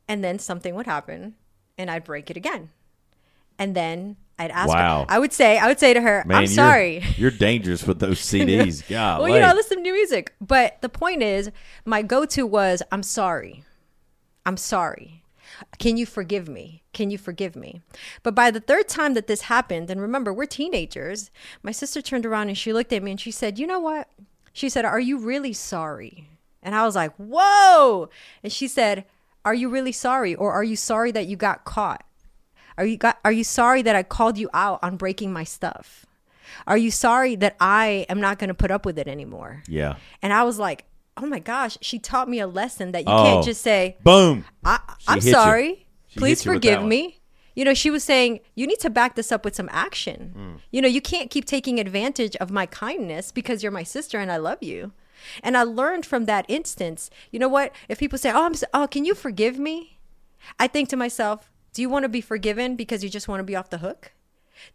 [0.06, 1.34] And then something would happen
[1.76, 2.70] and I'd break it again.
[3.58, 5.00] And then I'd ask Wow.
[5.00, 7.04] her, I would say, I would say to her, Man, I'm you're- sorry.
[7.16, 8.88] You're, dangerous with those CDs.
[8.88, 10.34] God, well, you know, I listen to new music.
[10.40, 11.50] But the point is,
[11.84, 13.64] my go to was, I'm sorry.
[14.48, 15.22] I'm sorry.
[15.78, 16.82] Can you forgive me?
[16.94, 17.82] Can you forgive me?
[18.22, 21.30] But by the third time that this happened, and remember, we're teenagers,
[21.62, 24.08] my sister turned around and she looked at me and she said, You know what?
[24.54, 26.30] She said, Are you really sorry?
[26.62, 28.08] And I was like, Whoa.
[28.42, 29.04] And she said,
[29.44, 30.34] Are you really sorry?
[30.34, 32.06] Or are you sorry that you got caught?
[32.78, 36.06] Are you got are you sorry that I called you out on breaking my stuff?
[36.66, 39.62] Are you sorry that I am not going to put up with it anymore?
[39.68, 39.96] yeah.
[40.22, 40.86] And I was like,
[41.22, 43.22] "Oh my gosh, she taught me a lesson that you Oh.
[43.24, 44.44] can't just say, Boom.
[44.64, 45.86] I, I'm sorry.
[46.16, 47.20] Please hit you with forgive me."
[47.54, 50.32] You know, she was saying, "You need to back this up with some action.
[50.36, 50.60] Mm.
[50.70, 54.30] You know, you can't keep taking advantage of my kindness because you're my sister and
[54.30, 54.92] I love you."
[55.42, 57.72] And I learned from that instance, you know what?
[57.88, 59.98] If people say, "Oh, I'm so, oh, can you forgive me?"
[60.60, 63.44] I think to myself, do you want to be forgiven because you just want to
[63.44, 64.12] be off the hook?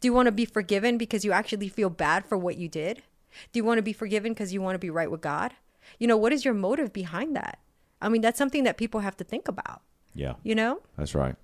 [0.02, 3.04] Do you want to be forgiven because you actually feel bad for what you did?
[3.52, 5.54] Do you want to be forgiven because you want to be right with God?
[6.00, 7.60] You know, what is your motive behind that?
[8.02, 9.82] I mean, that's something that people have to think about,
[10.14, 10.34] Yeah.
[10.44, 10.82] you know?
[10.98, 11.36] That's right.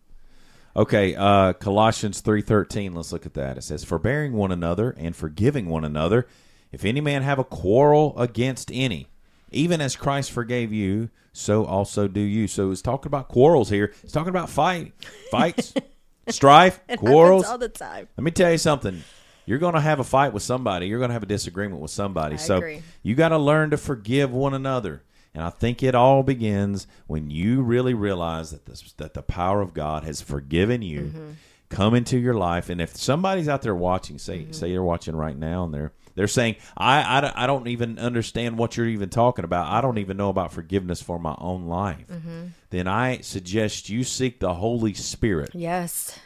[0.75, 2.93] Okay, uh, Colossians three thirteen.
[2.93, 3.57] Let's look at that.
[3.57, 6.27] It says, "Forbearing one another and forgiving one another,
[6.71, 9.07] if any man have a quarrel against any,
[9.51, 13.93] even as Christ forgave you, so also do you." So it's talking about quarrels here.
[14.03, 14.93] It's talking about fight,
[15.31, 15.73] fights,
[16.29, 17.45] strife, It quarrels.
[17.45, 18.07] all the time.
[18.15, 19.01] Let me tell you something.
[19.49, 20.87] You're going to have a fight with somebody.
[20.87, 22.35] You're going to have a disagreement with somebody.
[22.35, 22.83] I so agree.
[23.01, 25.01] you got to learn to forgive one another.
[25.33, 29.61] And I think it all begins when you really realize that the, that the power
[29.61, 31.29] of God has forgiven you, Mm-hmm.
[31.69, 32.69] come into your life.
[32.69, 34.51] And if somebody's out there watching, say Mm-hmm.
[34.51, 37.97] say you're watching right now, and they're they're saying, I, I, don't- I don't even
[37.97, 39.71] understand what you're even talking about.
[39.71, 42.07] I don't even know about forgiveness for my own life.
[42.11, 42.47] Mm-hmm.
[42.71, 46.17] Then I suggest you seek the Holy Spirit Yes.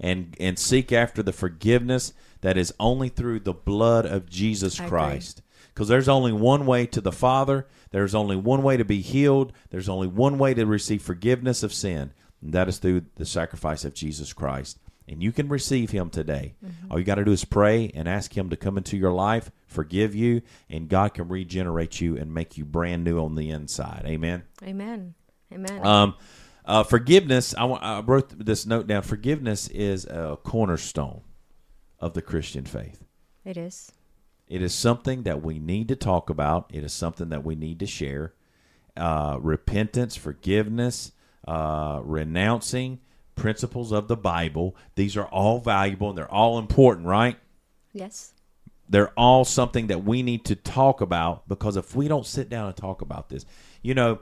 [0.00, 4.84] and and seek after the forgiveness that is only through the blood of Jesus I
[4.84, 4.90] agree.
[4.90, 5.42] Christ.
[5.68, 7.66] Because there's only one way to the Father.
[7.90, 9.52] There's only one way to be healed.
[9.70, 13.84] There's only one way to receive forgiveness of sin, and that is through the sacrifice
[13.84, 14.78] of Jesus Christ.
[15.08, 16.54] And you can receive Him today.
[16.64, 16.92] Mm-hmm.
[16.92, 19.50] All you got to do is pray and ask Him to come into your life,
[19.66, 24.04] forgive you, and God can regenerate you and make you brand new on the inside.
[24.06, 24.44] Amen.
[24.62, 25.14] Amen.
[25.52, 25.86] Amen.
[25.86, 26.14] Um,
[26.64, 27.54] uh, forgiveness.
[27.56, 29.02] I, I wrote this note down.
[29.02, 31.22] Forgiveness is a cornerstone
[32.02, 33.02] of the Christian faith.
[33.46, 33.90] it is.
[34.48, 36.70] It is something that we need to talk about.
[36.74, 38.34] It is something that we need to share.
[38.94, 41.12] Uh, repentance, forgiveness,
[41.48, 43.00] uh, renouncing
[43.34, 44.76] principles of the Bible.
[44.94, 47.38] These are all valuable and they're all important, right?
[47.94, 48.34] Yes.
[48.88, 52.66] they're all something that we need to talk about because if we don't sit down
[52.66, 53.46] and talk about this,
[53.80, 54.18] you know,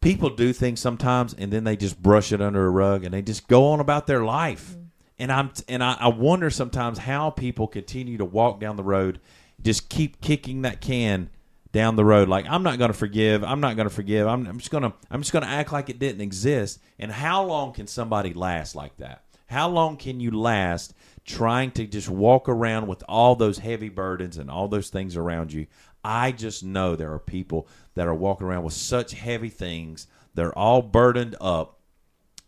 [0.00, 3.22] people do things sometimes and then they just brush it under a rug and they
[3.22, 4.76] just go on about their life.
[5.18, 9.20] And I'm and I, I wonder sometimes how people continue to walk down the road,
[9.62, 11.30] just keep kicking that can
[11.72, 14.26] down the road like I'm not going to forgive, I'm not going to forgive.
[14.26, 16.80] I'm, I'm just going to I'm just going to act like it didn't exist.
[16.98, 19.22] And how long can somebody last like that?
[19.46, 24.38] How long can you last trying to just walk around with all those heavy burdens
[24.38, 25.66] and all those things around you?
[26.02, 30.06] I just know there are people that are walking around with such heavy things.
[30.34, 31.75] They're all burdened up.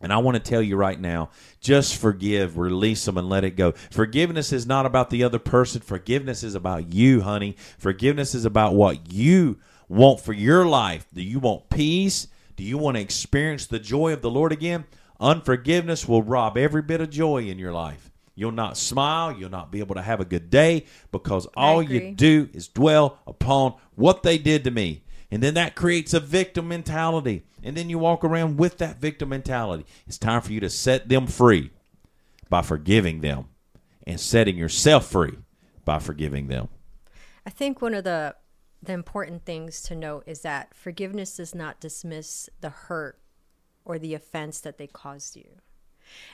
[0.00, 1.30] And I want to tell you right now
[1.60, 3.72] just forgive, release them, and let it go.
[3.90, 5.80] Forgiveness is not about the other person.
[5.80, 7.56] Forgiveness is about you, honey.
[7.78, 9.58] Forgiveness is about what you
[9.88, 11.06] want for your life.
[11.12, 12.28] Do you want peace?
[12.56, 14.84] Do you want to experience the joy of the Lord again?
[15.20, 18.10] Unforgiveness will rob every bit of joy in your life.
[18.36, 19.32] You'll not smile.
[19.32, 23.18] You'll not be able to have a good day because all you do is dwell
[23.26, 25.02] upon what they did to me.
[25.30, 27.44] And then that creates a victim mentality.
[27.62, 29.84] And then you walk around with that victim mentality.
[30.06, 31.70] It's time for you to set them free
[32.48, 33.46] by forgiving them
[34.06, 35.36] and setting yourself free
[35.84, 36.68] by forgiving them.
[37.46, 38.36] I think one of the
[38.80, 43.18] the important things to note is that forgiveness does not dismiss the hurt
[43.84, 45.56] or the offense that they caused you.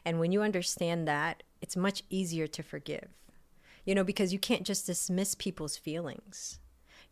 [0.04, 3.08] And when you understand that, it's much easier to forgive.
[3.86, 6.58] You know, because you can't just dismiss people's feelings.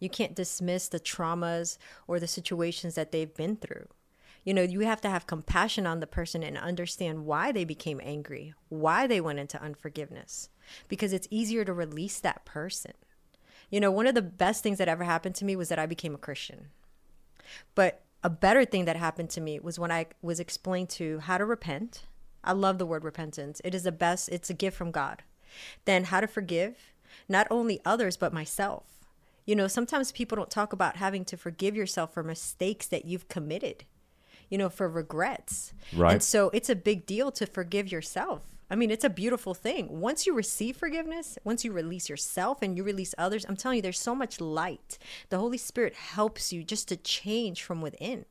[0.02, 3.86] You can't dismiss the traumas or the situations that they've been through.
[4.42, 8.00] You know, you have to have compassion on the person and understand why they became
[8.02, 10.48] angry, why they went into unforgiveness,
[10.88, 12.94] because it's easier to release that person.
[13.70, 15.86] You know, one of the best things that ever happened to me was that I
[15.86, 16.70] became a Christian.
[17.76, 21.38] But a better thing that happened to me was when I was explained to how
[21.38, 22.06] to repent.
[22.42, 23.62] I love the word repentance.
[23.62, 25.22] It is the best, it's a gift from God.
[25.84, 26.92] Then how to forgive,
[27.28, 28.91] not only others, but myself.
[29.44, 33.28] You know, sometimes people don't talk about having to forgive yourself for mistakes that you've
[33.28, 33.84] committed,
[34.48, 35.72] you know, for regrets.
[35.94, 36.12] Right.
[36.12, 38.42] And so it's a big deal to forgive yourself.
[38.70, 40.00] I mean, it's a beautiful thing.
[40.00, 43.82] Once you receive forgiveness, once you release yourself and you release others, I'm telling you,
[43.82, 44.96] there's so much light.
[45.28, 48.24] The Holy Spirit helps you just to change from within.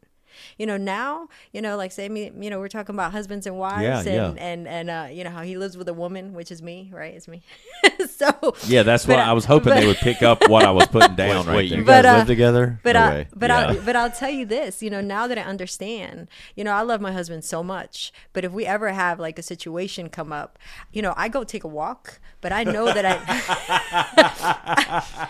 [0.57, 3.57] You know, now, you know, like say me, you know, we're talking about husbands and
[3.57, 4.43] wives Yeah, and, yeah.
[4.43, 7.13] and, and, uh, you know, how he lives with a woman, which is me, right?
[7.13, 7.41] It's me.
[8.09, 10.87] so, Yeah, that's what but I was hoping they would pick up what I was
[10.87, 11.79] putting down Wait, right wait, there.
[11.79, 12.79] you But, guys uh, live together?
[12.83, 13.67] But no I, but Yeah.
[13.69, 14.81] I, but I'll tell you this.
[14.81, 18.11] You know, now that I understand, you know, I love my husband so much.
[18.33, 20.57] But if we ever have like a situation come up,
[20.91, 22.19] you know, I go take a walk.
[22.41, 23.19] But I know that I,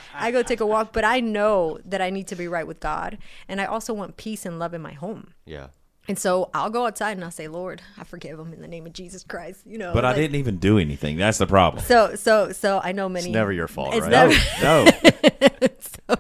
[0.14, 0.94] I go take a walk.
[0.94, 4.18] But I know that I need to be right with God, and I also want
[4.18, 5.34] peace and love in my home.
[5.46, 5.68] yeah.
[6.08, 8.88] And so I'll go outside and I'll say, Lord, I forgive them in the name
[8.88, 9.62] of Jesus Christ.
[9.68, 11.16] You know, But I didn't even do anything.
[11.16, 11.84] That's the problem.
[11.86, 13.28] So, so, so I know many.
[13.28, 14.10] It's never your fault, right?
[14.10, 14.88] never- No.
[15.80, 16.18] so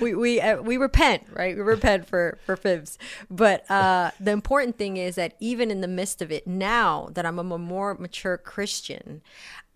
[0.00, 1.54] we we uh, we repent, right?
[1.56, 2.98] We repent for for fibs.
[3.30, 7.24] But uh, the important thing is that even in the midst of it, now that
[7.24, 9.22] I'm a more mature Christian,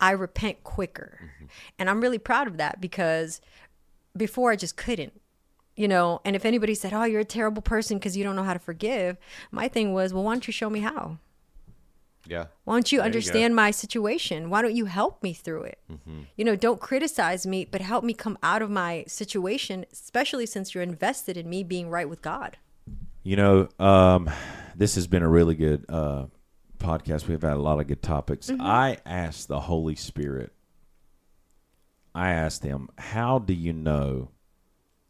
[0.00, 1.44] I repent quicker, Mm-hmm.
[1.78, 3.40] and I'm really proud of that because
[4.16, 5.12] before I just couldn't.
[5.74, 8.42] You know, and if anybody said, "Oh, you're a terrible person because you don't know
[8.42, 9.16] how to forgive,"
[9.50, 11.18] my thing was, "Well, why don't you show me how?"
[12.26, 12.46] Yeah.
[12.64, 14.48] Why don't you There you understand my situation?
[14.48, 15.78] Why don't you help me through it?
[16.36, 20.74] You know, don't criticize me, but help me come out of my situation, especially since
[20.74, 22.58] you're invested in me being right with God.
[23.24, 24.30] You know, um,
[24.76, 26.26] this has been a really good uh,
[26.78, 27.28] podcast.
[27.28, 28.50] We've had a lot of good topics.
[28.50, 30.52] I asked the Holy Spirit,
[32.14, 34.30] I asked him, How do you know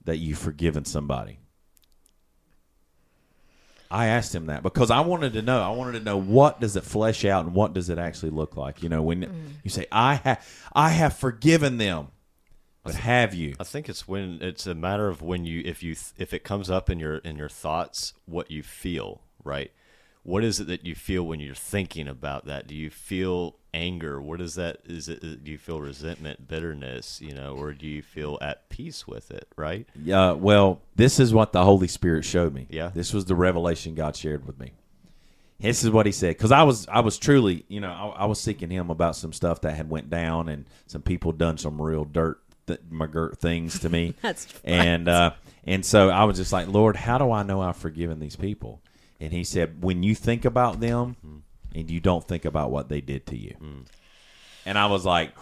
[0.04, 1.38] that you've forgiven somebody?
[3.92, 5.60] I asked him that because I wanted to know.
[5.60, 8.56] I wanted to know what does it flesh out and what does it actually look
[8.56, 8.82] like.
[8.82, 9.50] You know, when mm.
[9.62, 12.08] you say I have, I have forgiven them,
[12.82, 13.54] but have you?
[13.60, 16.70] I think it's when it's a matter of when you if you if it comes
[16.70, 19.70] up in your in your thoughts what you feel, right?
[20.24, 22.66] What is it that you feel when you're thinking about that?
[22.68, 24.20] Do you feel anger?
[24.20, 24.78] What is that?
[24.84, 29.06] Is it do you feel resentment, bitterness, you know, or do you feel at peace
[29.06, 29.86] with it, right?
[30.10, 32.66] Uh, well, this is what the Holy Spirit showed me.
[32.70, 32.90] Yeah.
[32.94, 34.72] This was the revelation God shared with me.
[35.58, 38.24] This is what He said because I was I was truly you know I, I
[38.26, 41.80] was seeking Him about some stuff that had went down and some people done some
[41.80, 44.14] real dirt th- McGirt things to me.
[44.22, 45.32] That's and uh,
[45.64, 48.80] and so I was just like, Lord, how do I know I've forgiven these people?
[49.22, 51.16] And He said, when you think about them
[51.74, 53.56] and you don't think about what they did to you.
[54.66, 55.32] And I was like,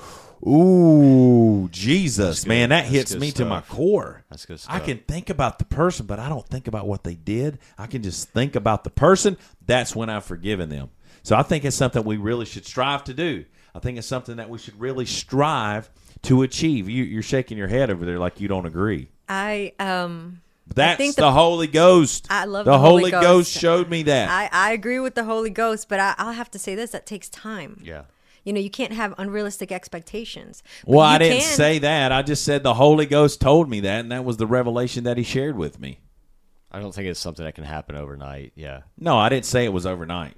[0.46, 4.24] Ooh, Jesus, man, that That's hits good me to my core.
[4.30, 7.14] That's good I can think about the person, but I don't think about what they
[7.14, 7.58] did.
[7.76, 9.36] I can just think about the person.
[9.66, 10.90] That's when I've forgiven them.
[11.22, 13.44] So I think it's something we really should strive to do.
[13.74, 15.90] I think it's something that we should really strive
[16.22, 16.88] to achieve.
[16.88, 19.08] You, you're shaking your head over there like you don't agree.
[19.28, 20.40] I um
[20.74, 22.26] That's think the, the- Holy Ghost.
[22.30, 23.22] I love the, the Holy Holy Ghost.
[23.22, 23.52] Ghost.
[23.52, 24.28] showed me that.
[24.30, 27.06] I, I agree with the Holy Ghost, but I, I'll have to say this: that
[27.06, 27.80] takes time.
[27.84, 28.02] Yeah.
[28.44, 30.62] You know, you can't have unrealistic expectations.
[30.84, 32.10] But Well, I didn't can- say that.
[32.12, 35.16] I just said the Holy Ghost told me that, and that was the revelation that
[35.18, 35.98] He shared with me.
[36.72, 38.52] I don't think it's something that can happen overnight.
[38.54, 38.82] Yeah.
[38.96, 40.36] No, I didn't say it was overnight,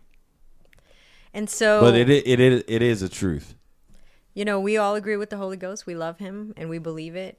[1.35, 3.55] And so, but it it it, it is a truth.
[4.35, 5.87] you know, we all agree with the Holy Ghost.
[5.87, 7.39] We love him and we believe it.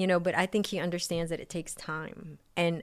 [0.00, 2.38] You know, but I think he understands that it takes time.
[2.56, 2.82] And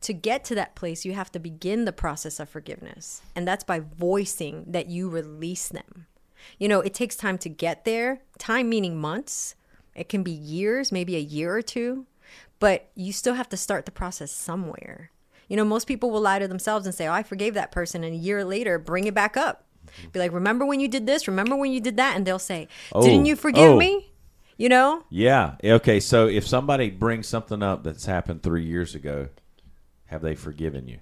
[0.00, 3.20] to get to that place, you have to begin the process of forgiveness.
[3.34, 6.06] And that's by voicing that you release them.
[6.58, 9.54] You know, it takes time to get there, time meaning months.
[9.94, 12.06] It can be years, maybe a year or two,
[12.58, 15.10] but you still have to start the process somewhere.
[15.48, 18.02] You know, most people will lie to themselves and say, Oh, I forgave that person.
[18.02, 19.66] And a year later, bring it back up.
[20.10, 21.28] Be like, Remember when you did this?
[21.28, 22.16] Remember when you did that?
[22.16, 23.76] And they'll say, Didn't Oh, you forgive oh.
[23.76, 24.10] me?
[24.56, 25.04] You know?
[25.10, 25.56] Yeah.
[25.62, 26.00] Okay.
[26.00, 29.28] So if somebody brings something up that's happened three years ago,
[30.06, 30.98] have they forgiven you?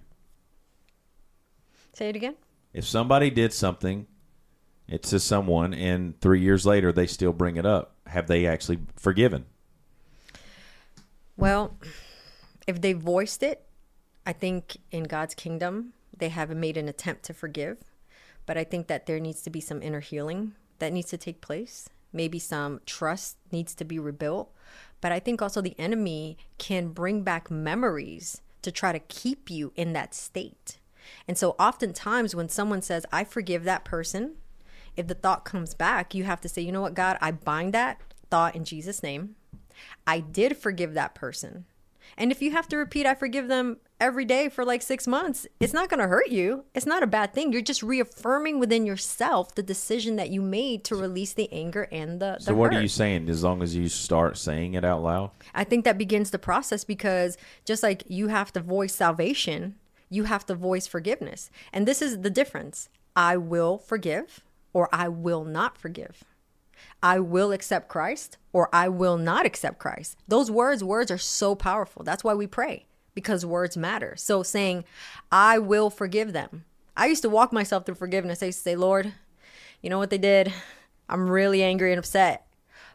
[1.93, 2.35] Say it again.
[2.73, 4.07] If somebody did something,
[4.89, 8.81] it's to someone, and three years later they still bring it up, have they actually
[8.97, 9.47] forgiven?
[11.37, 11.77] Well,
[12.67, 13.65] if they voiced it,
[14.27, 17.79] I think in God's kingdom, they haven't made an attempt to forgive.
[18.47, 21.41] But I think that there needs to be some inner healing that needs to take
[21.41, 21.89] place.
[22.15, 24.53] Maybe some trust needs to be rebuilt.
[25.01, 29.73] But I think also the enemy can bring back memories to try to keep you
[29.77, 30.79] in that state.
[31.29, 34.37] And so oftentimes when someone says, I forgive that person,
[34.97, 37.75] if the thought comes back, you have to say, you know what, God, I bind
[37.75, 38.01] that
[38.31, 39.37] thought in Jesus' name.
[40.07, 41.67] I did forgive that person.
[42.17, 45.47] And if you have to repeat, I forgive them every day for like six months,
[45.59, 46.65] it's not going to hurt you.
[46.75, 47.53] It's not a bad thing.
[47.53, 52.21] You're just reaffirming within yourself the decision that you made to release the anger and
[52.21, 52.39] the.
[52.39, 53.31] So the what are you saying?
[53.31, 56.85] As long as you start saying it out loud, I think that begins the process
[56.85, 59.77] because just like you have to voice salvation,
[60.11, 61.51] you have to voice forgiveness.
[61.73, 64.45] And this is the difference I will forgive
[64.75, 66.25] or I will not forgive.
[67.03, 70.19] I will accept Christ or I will not accept Christ.
[70.29, 72.05] Those words, words are so powerful.
[72.05, 72.85] That's why we pray
[73.15, 74.15] because words matter.
[74.17, 74.85] So saying,
[75.31, 76.65] I will forgive them.
[76.97, 78.43] I used to walk myself through forgiveness.
[78.43, 79.13] I used to say, Lord,
[79.83, 80.53] you know what they did?
[81.09, 82.47] I'm really angry and upset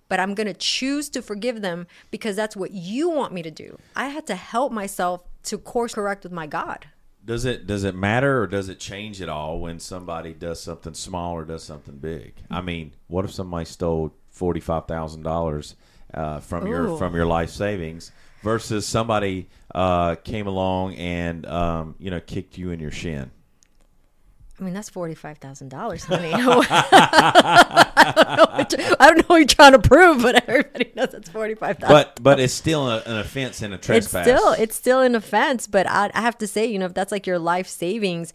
[0.09, 3.51] but I'm going to choose to forgive them because that's what you want me to
[3.51, 3.77] do.
[3.95, 6.87] I had to help myself to course correct with my God.
[7.23, 10.95] does it does it matter or does it change at all when somebody does something
[10.95, 12.33] small or does something big?
[12.49, 15.75] I mean, what if somebody stole forty five thousand dollars
[16.13, 18.11] uh, from your from your life savings
[18.43, 23.31] versus somebody uh, came along and um, you know kicked you in your shin?
[24.59, 26.31] I mean, that's $45,000, honey.
[26.33, 30.91] I don't know what you- I don't know what you're trying to prove, but everybody
[30.95, 34.25] knows it's 45000 But but it's still a, an offense and a it's trespass.
[34.25, 37.11] still it's still an offense but I, I have to say you know if that's
[37.11, 38.33] like your life savings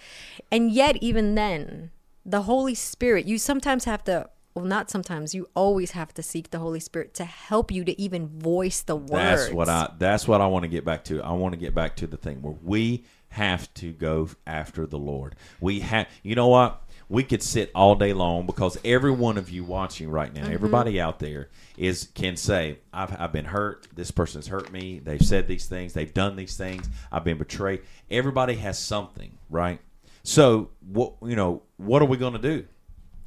[0.51, 1.91] and yet even then
[2.25, 6.51] the holy spirit you sometimes have to well not sometimes you always have to seek
[6.51, 9.11] the holy spirit to help you to even voice the words
[9.47, 9.91] That's what I.
[9.99, 11.23] That's what I want to get back to.
[11.23, 14.99] I want to get back to the thing where we have to go after the
[14.99, 15.35] Lord.
[15.61, 16.09] We have.
[16.23, 16.81] You know what?
[17.09, 20.53] We could sit all day long because every one of you watching right now, mm-hmm.
[20.53, 23.89] everybody out there is can say, "I've I've been hurt.
[23.95, 25.01] This person's hurt me.
[25.01, 25.93] They've said these things.
[25.93, 26.89] They've done these things.
[27.11, 29.81] I've been betrayed." Everybody has something, right?
[30.23, 31.63] So what you know?
[31.77, 32.67] What are we going to do?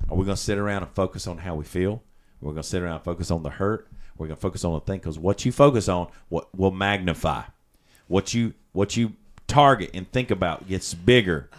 [0.09, 2.01] Are we going to sit around and focus on how we feel?
[2.41, 3.87] We're going to sit around and focus on the hurt.
[4.17, 7.43] We're going to focus on the thing because what you focus on, what will magnify.
[8.07, 9.13] What you what you
[9.47, 11.49] target and think about gets bigger.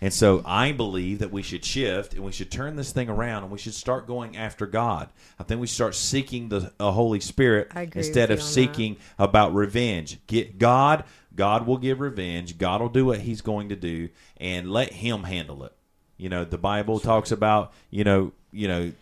[0.00, 3.42] And so I believe that we should shift and we should turn this thing around
[3.44, 5.08] and we should start going after God.
[5.38, 10.18] I think we start seeking the uh, Holy Spirit instead of seeking about revenge.
[10.26, 11.04] Get God.
[11.34, 12.56] God will give revenge.
[12.58, 15.72] God will do what He's going to do, and let Him handle it.
[16.16, 18.92] You know, the Bible talks about you know, you know,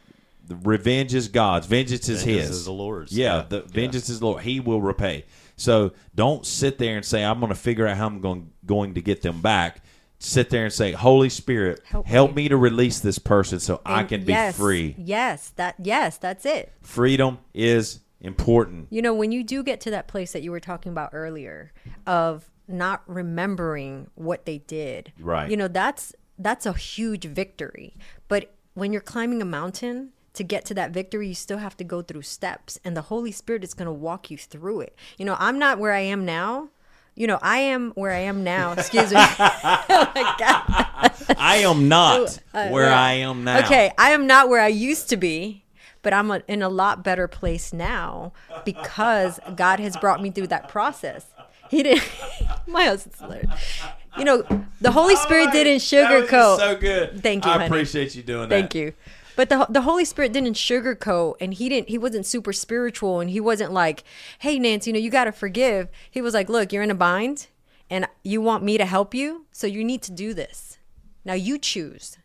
[0.46, 1.66] the revenge is God's.
[1.66, 2.56] Vengeance is Vengeance His.
[2.58, 3.12] is the Lord's.
[3.12, 3.44] Yeah, Yeah.
[3.48, 3.62] the Yeah.
[3.68, 4.42] vengeance is the Lord.
[4.42, 5.24] He will repay.
[5.56, 8.94] So don't sit there and say, "I'm going to figure out how I'm going going
[8.94, 9.82] to get them back."
[10.18, 12.44] Sit there and say, "Holy Spirit, help, Help me.
[12.44, 12.48] me.
[12.48, 16.72] to release this person so I And can be free." yes that yes that's it
[16.82, 18.88] Freedom is important.
[18.90, 21.72] You know, when you do get to that place that you were talking about earlier
[22.06, 25.12] of not remembering what they did.
[25.20, 25.50] Right.
[25.50, 27.94] You know, that's that's a huge victory.
[28.28, 31.84] But when you're climbing a mountain, to get to that victory, you still have to
[31.84, 34.96] go through steps and the Holy Spirit is going to walk you through it.
[35.16, 36.70] You know, I'm not where I am now.
[37.14, 38.72] You know, I am where I am now.
[38.72, 39.16] Excuse me.
[39.18, 41.36] oh my God.
[41.38, 43.00] I am not Uh, where yeah.
[43.00, 43.60] I am now.
[43.60, 45.64] Okay, I am not where I used to be,
[46.02, 48.32] but I'm a, in a lot better place now
[48.64, 51.26] because God has brought me through that process.
[51.70, 52.08] He didn't.
[52.66, 53.50] my husband's hilarious.
[54.18, 54.42] You know,
[54.80, 56.58] the Holy Spirit didn't That was sugarcoat.
[56.58, 57.22] so good.
[57.22, 57.66] Thank you, I honey.
[57.66, 58.54] appreciate you doing that.
[58.54, 58.92] Thank you.
[59.36, 61.88] But the the Holy Spirit didn't sugarcoat, and he didn't.
[61.88, 64.04] He wasn't super spiritual, and he wasn't like,
[64.38, 66.94] "Hey, Nancy, you know, you got to forgive." He was like, "Look, you're in a
[66.94, 67.48] bind,
[67.90, 70.78] and you want me to help you, so you need to do this.
[71.24, 72.18] Now you choose."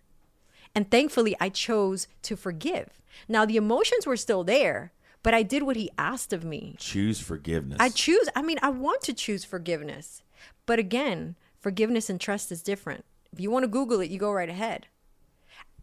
[0.76, 3.02] And thankfully, I chose to forgive.
[3.28, 4.92] Now the emotions were still there,
[5.24, 6.76] but I did what he asked of me.
[6.78, 7.78] Choose forgiveness.
[7.80, 8.30] I choose.
[8.36, 10.22] I mean, I want to choose forgiveness,
[10.68, 13.05] but again, forgiveness and trust is different.
[13.32, 14.88] If you want to Google it, you go right ahead.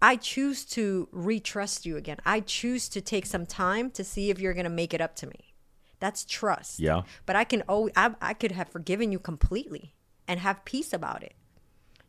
[0.03, 2.19] I choose to retrust you again.
[2.27, 5.17] I choose to take some time to see if you're going to make it up
[5.17, 5.55] to me.
[6.01, 6.79] That's trust.
[6.81, 7.03] Yeah.
[7.25, 9.95] But I can always, I, I could have forgiven you completely
[10.29, 11.35] and have peace about it.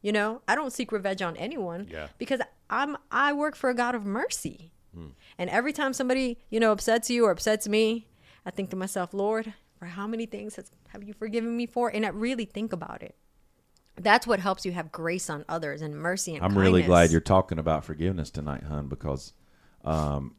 [0.02, 2.08] You know, I don't seek revenge on anyone Yeah.
[2.18, 4.72] because I'm I work for a God of mercy.
[4.94, 5.08] Hmm.
[5.38, 8.08] And every time somebody, you know, upsets you or upsets me,
[8.46, 11.90] I think to myself, Lord, for how many things has, have you forgiven me for?
[11.90, 13.16] And I really think about it.
[14.00, 17.22] That's what helps you have grace on others and mercy and I'm really glad you're
[17.22, 19.34] talking about forgiveness tonight, hun, because
[19.84, 20.36] um,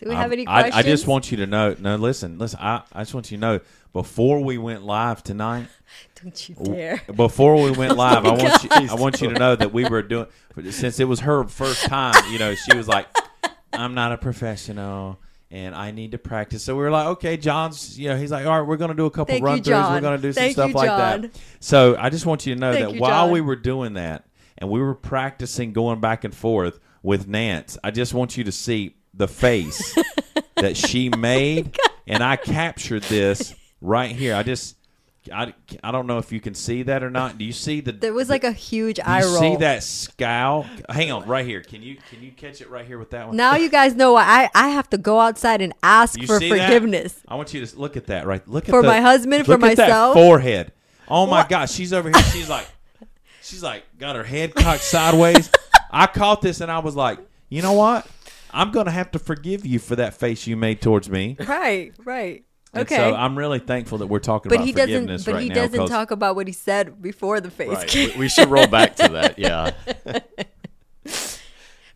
[0.00, 0.74] Do we have I'm- any I, questions?
[0.74, 1.74] I just want you to know.
[1.78, 2.58] No, listen, listen.
[2.60, 3.60] I, I just want you to know
[3.92, 5.68] before we went live tonight.
[6.22, 7.02] Don't you dare.
[7.14, 8.70] Before we went oh live, I Oh my want you.
[8.90, 10.26] I want you to know that we were doing
[10.70, 12.14] since it was her first time.
[12.32, 13.06] You know, she was like,
[13.72, 15.18] "I'm not a professional."
[15.52, 16.64] And I need to practice.
[16.64, 18.96] So we were like, okay, John's, you know, he's like, all right, we're going to
[18.96, 19.90] do a couple Thank you, run throughs.
[19.90, 21.30] We're going to do some Thank stuff you, like that.
[21.60, 24.24] So I just want you to know Thank that you, while we were doing that
[24.56, 28.52] and we were practicing going back and forth with Nance, I just want you to
[28.52, 29.94] see the face
[30.56, 31.76] that she made.
[31.78, 34.34] Oh and I captured this right here.
[34.34, 34.76] I just,
[35.32, 35.54] I,
[35.84, 37.38] I don't know if you can see that or not.
[37.38, 37.92] Do you see the?
[37.92, 39.38] There was like a huge do eye you roll.
[39.40, 40.66] see that scowl?
[40.88, 41.60] Hang on, right here.
[41.60, 43.36] Can you can you catch it right here with that one?
[43.36, 46.38] Now you guys know why I, I have to go outside and ask You for
[46.40, 46.66] see that?
[46.66, 47.20] forgiveness.
[47.28, 48.46] I want you to look at that right.
[48.48, 50.14] Look at For the- my husband, for look at that myself?
[50.14, 50.72] forehead.
[51.08, 51.48] Oh my What?
[51.48, 52.22] gosh, she's over here.
[52.32, 52.66] She's like,
[53.42, 55.50] she's like got her head cocked sideways.
[55.90, 57.18] I caught this and I was like,
[57.48, 58.06] you know what?
[58.50, 61.36] I'm gonna have to forgive you for that face you made towards me.
[61.46, 62.44] Right, right.
[62.74, 62.96] And Okay.
[62.96, 65.54] so I'm really thankful that we're talking but about he doesn't but right he now.
[65.56, 67.94] doesn't talk about what he said before the face Right.
[67.94, 69.38] We, we should roll back to that.
[69.38, 69.72] Yeah.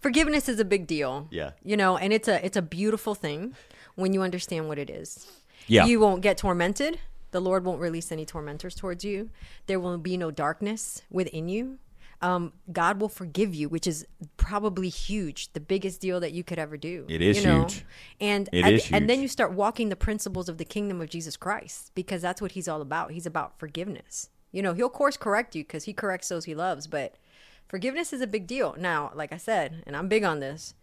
[0.00, 1.28] Forgiveness is a big deal.
[1.30, 1.52] Yeah.
[1.64, 3.54] You know, and it's a it's a beautiful thing
[3.94, 5.26] when you understand what it is.
[5.66, 5.86] Yeah.
[5.86, 7.00] You won't get tormented.
[7.32, 9.30] The Lord won't release any tormentors towards you.
[9.66, 11.78] There will be no darkness within you.
[12.22, 14.06] Um, God will forgive you, which is
[14.36, 17.04] probably huge, the biggest deal that you could ever do.
[17.08, 17.60] It is you know?
[17.60, 17.84] huge.
[18.20, 21.36] And It is and then you start walking the principles of the kingdom of Jesus
[21.36, 23.10] Christ because that's what he's all about.
[23.10, 24.30] He's about forgiveness.
[24.52, 27.16] You know, he'll course correct you because he corrects those he loves, but
[27.68, 28.74] forgiveness is a big deal.
[28.78, 30.74] Now, like I said, and I'm big on this,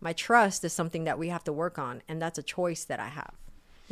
[0.00, 3.00] my trust is something that we have to work on, and that's a choice that
[3.00, 3.34] I have.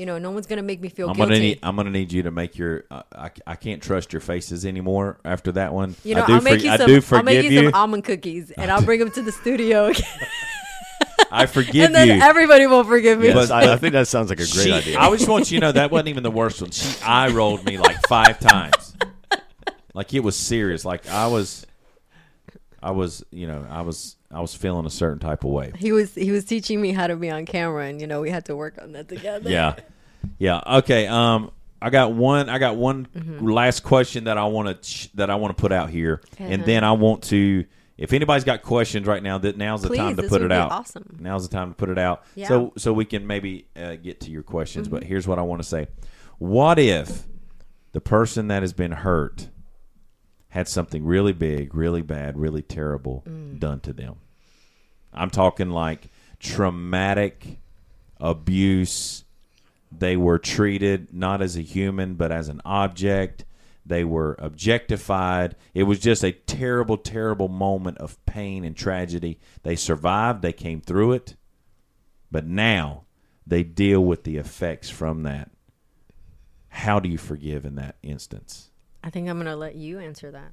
[0.01, 1.29] You know, no one's gonna make me feel I'm guilty.
[1.31, 1.59] gonna need.
[1.63, 2.85] I'm gonna need you to make your.
[2.91, 5.95] Uh, I, I can't trust your faces anymore after that one.
[6.05, 6.87] you know, I do, I'll make for- you I some.
[6.87, 7.65] do I'll make you, you.
[7.67, 10.03] some almond cookies, and I'll bring them to the studio, again.
[11.31, 11.85] I forgive you.
[11.85, 12.15] and then you.
[12.15, 13.27] everybody will forgive me.
[13.29, 14.99] Yes, But- I, I think that sounds like a great She- idea.
[14.99, 16.71] I just want you to know that wasn't even the worst one.
[16.71, 18.97] She eye rolled me like five times.
[19.93, 20.85] Like it was serious.
[20.85, 21.67] Like I was,
[22.83, 25.73] I was, you know, I was, I was feeling a certain type of way.
[25.79, 28.31] He was he was teaching me how to be on camera, and you know we
[28.31, 29.51] had to work on that together.
[29.51, 29.75] Yeah,
[30.39, 30.61] yeah.
[30.79, 31.07] Okay.
[31.07, 31.51] Um,
[31.83, 32.49] I got one.
[32.49, 33.47] I got one Mm-hmm.
[33.49, 36.67] last question that I want to that I want to put out here, and Uh-huh.
[36.67, 37.65] then I want to.
[37.99, 40.73] If anybody's got questions right now, that now's the Please, time to put it out.
[40.73, 41.19] awesome.
[41.21, 42.25] Now's the time to put it out.
[42.35, 42.49] Yeah.
[42.49, 44.89] So so we can maybe uh, get to your questions.
[44.89, 45.09] But Mm-hmm.
[45.09, 45.89] here's what I want to say:
[46.39, 47.27] What if
[47.93, 49.49] the person that has been hurt
[50.51, 53.59] had something really big, really bad, really terrible Mm.
[53.59, 54.17] done to them?
[55.13, 57.59] I'm talking like traumatic
[58.21, 59.25] abuse.
[59.97, 63.45] They were treated not as a human, but as an object.
[63.85, 65.57] They were objectified.
[65.75, 69.39] It was just a terrible, terrible moment of pain and tragedy.
[69.63, 71.35] They survived, they came through it,
[72.31, 73.05] but now
[73.47, 75.51] they deal with the effects from that.
[76.69, 78.70] How do you forgive in that instance?
[79.03, 80.53] I think I'm gonna let you answer that.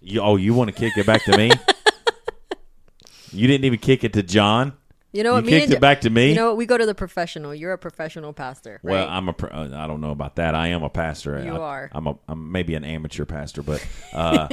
[0.00, 1.50] You, oh, you want to kick it back to me?
[3.32, 4.74] you didn't even kick it to John.
[5.12, 5.44] You know You what?
[5.44, 6.30] me kicked and it back to me?
[6.30, 6.56] You know what?
[6.56, 7.54] We go to the professional.
[7.54, 8.92] You're a professional pastor, right?
[8.92, 9.32] Well, I'm a.
[9.32, 10.56] pr- uh, I don't know about that.
[10.56, 11.40] I am a pastor.
[11.42, 11.88] You I, are.
[11.92, 12.18] I'm a.
[12.28, 14.48] I'm maybe an amateur pastor, but uh,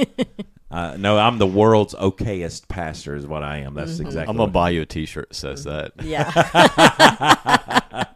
[0.70, 3.16] uh, no, I'm the world's okayest pastor.
[3.16, 3.74] Is what I am.
[3.74, 4.06] That's Mm-hmm.
[4.06, 4.30] exactly.
[4.30, 5.92] I'm gonna buy you a T-shirt that says that.
[6.02, 8.04] yeah.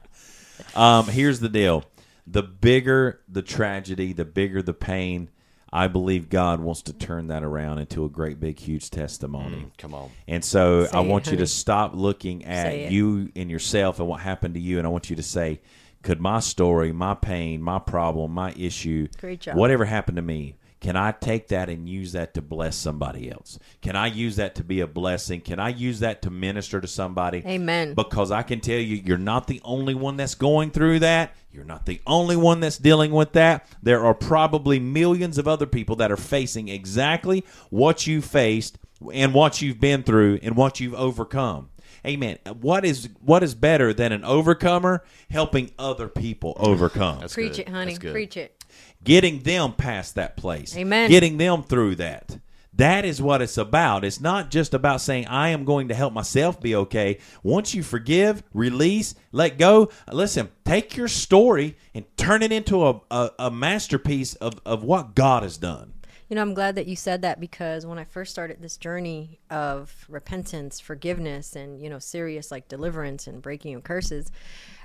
[0.75, 1.85] Um, here's the deal:
[2.27, 5.31] the bigger the tragedy, the bigger the pain.
[5.73, 9.57] I believe God wants to turn that around into a great, big, huge testimony.
[9.57, 10.11] Mm, come on.
[10.27, 14.09] And so Say I it, want you to stop looking at you and yourself and
[14.09, 14.79] what happened to you.
[14.79, 15.61] And I want you to say,
[16.03, 19.09] could my story, my pain, my problem, my issue,
[19.57, 23.59] whatever happened to me, can I take that and use that to bless somebody else?
[23.81, 25.41] Can I use that to be a blessing?
[25.41, 27.43] Can I use that to minister to somebody?
[27.47, 27.95] Amen.
[27.95, 31.35] Because I can tell you, you're not the only one that's going through that.
[31.51, 33.67] You're not the only one that's dealing with that.
[33.83, 38.79] There are probably millions of other people that are facing exactly what you faced
[39.13, 41.71] and what you've been through and what you've overcome.
[42.07, 42.39] Amen.
[42.61, 47.19] What is what is better than an overcomer helping other people overcome?
[47.21, 47.61] That's Preach good.
[47.61, 47.99] it, honey.
[47.99, 48.65] Preach it.
[49.07, 50.77] Getting them past that place.
[50.77, 51.09] Amen.
[51.09, 52.39] Getting them through that.
[52.75, 54.05] That is what it's about.
[54.05, 57.19] It's not just about saying, I am going to help myself be okay.
[57.43, 63.01] Once you forgive, release, let go, listen, take your story and turn it into a,
[63.11, 65.95] a, a masterpiece of, of what God has done.
[66.29, 69.39] You know, I'm glad that you said that because when I first started this journey
[69.49, 74.31] of repentance, forgiveness, and, you know, serious like deliverance and breaking of curses,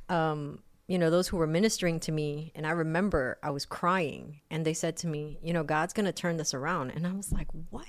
[0.07, 0.59] um,
[0.91, 4.65] you know, those who were ministering to me, and I remember I was crying, and
[4.65, 6.91] they said to me, you know, God's going to turn this around.
[6.91, 7.87] And I was like, what?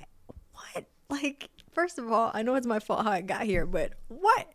[0.53, 0.85] What?
[1.09, 4.47] Like, first of all, I know it's my fault how I got here, but what?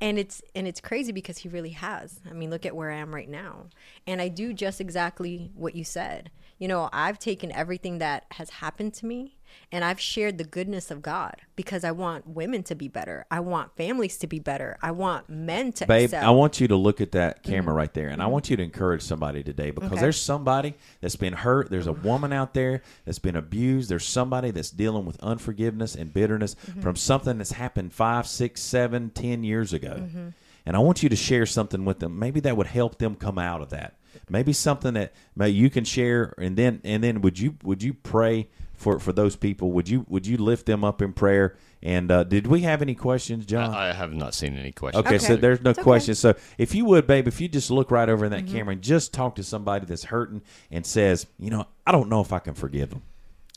[0.00, 2.96] and it's and it's crazy because he really has i mean look at where i
[2.96, 3.66] am right now
[4.06, 8.50] and i do just exactly what you said you know i've taken everything that has
[8.50, 9.37] happened to me
[9.72, 13.40] and i've shared the goodness of god because i want women to be better i
[13.40, 16.24] want families to be better i want men to Babe, excel.
[16.24, 17.78] I want you to look at that camera mm-hmm.
[17.78, 20.00] right there, and I want you to encourage somebody today because Okay.
[20.00, 21.70] there's somebody that's been hurt.
[21.70, 23.88] There's a woman out there that's been abused.
[23.88, 26.80] There's somebody that's dealing with unforgiveness and bitterness mm-hmm.
[26.80, 29.96] from something that's happened five, six, seven, ten years ago.
[29.98, 30.28] Mm-hmm.
[30.66, 32.18] And I want you to share something with them.
[32.18, 33.94] Maybe that would help them come out of that.
[34.28, 37.94] Maybe something that may you can share, and then and then would you would you
[37.94, 38.48] pray
[38.78, 39.72] for for those people?
[39.72, 41.56] Would you would you lift them up in prayer?
[41.82, 43.72] And uh, did we have any questions, John?
[43.74, 45.06] I, I have not seen any questions.
[45.06, 45.84] Okay, so there's no It's okay.
[45.84, 46.14] question.
[46.16, 48.46] So if you would, babe, if you just look right over in Mm-hmm.
[48.46, 52.08] that camera and just talk to somebody that's hurting and says, you know, I don't
[52.08, 53.02] know if I can forgive them.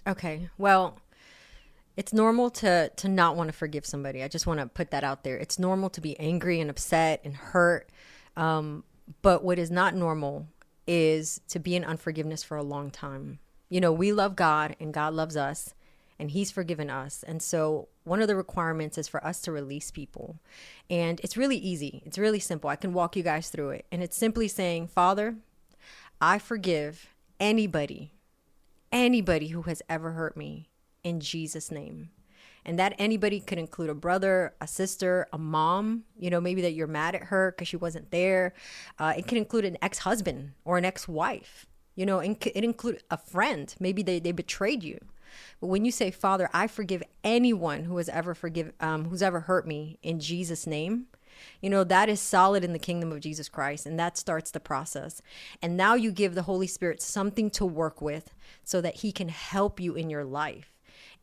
[0.07, 0.49] Okay.
[0.59, 0.99] Well,
[1.97, 4.24] it's normal to to not want to forgive somebody.
[4.24, 5.38] I just want to put that out there.
[5.38, 7.89] It's normal to be angry and upset and hurt.
[8.38, 8.84] Um,
[9.24, 10.47] but what is not normal
[10.88, 13.39] is to be in unforgiveness for a long time.
[13.72, 15.74] You know, we love God and God loves us
[16.19, 17.24] and he's forgiven us.
[17.24, 20.38] And so one of the requirements is for us to release people.
[20.91, 22.03] And it's really easy.
[22.05, 22.69] It's really simple.
[22.69, 23.88] I can walk you guys through it.
[23.91, 25.38] And it's simply saying, "Father,
[26.22, 28.11] I forgive anybody
[28.91, 30.69] anybody who has ever hurt me
[31.03, 32.09] in Jesus' name.
[32.63, 36.74] And that anybody could include a brother, a sister, a mom, you know, maybe that
[36.74, 38.53] you're mad at her because she wasn't there.
[38.99, 41.65] Uh, it can include an ex husband or an ex wife,
[41.95, 43.73] you know, it include a friend.
[43.79, 44.99] Maybe they, they betrayed you.
[45.59, 49.41] But when you say, Father, I forgive anyone who has ever forgive, um, who's ever
[49.41, 51.07] hurt me in Jesus' name,
[51.61, 54.59] you know, that is solid in the kingdom of Jesus Christ, and that starts the
[54.59, 55.21] process.
[55.61, 58.33] And now you give the Holy Spirit something to work with
[58.63, 60.70] so that He can help you in your life.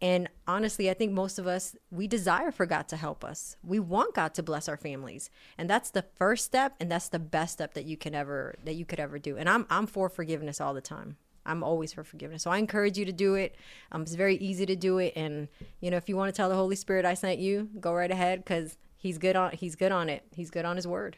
[0.00, 3.56] And honestly, I think most of us, we desire for God to help us.
[3.64, 5.28] We want God to bless our families.
[5.56, 8.74] And that's the first step, and that's the best step that you can ever that
[8.74, 9.36] you could ever do.
[9.36, 11.16] And I'm I'm for forgiveness all the time.
[11.44, 12.42] I'm always for forgiveness.
[12.42, 13.56] So I encourage you to do it.
[13.90, 15.14] Um, it's very easy to do it.
[15.16, 15.48] And
[15.80, 18.10] you know, if you want to tell the Holy Spirit I sent you, go right
[18.10, 20.22] ahead because He's good on He's good on it.
[20.34, 21.16] He's good on His word.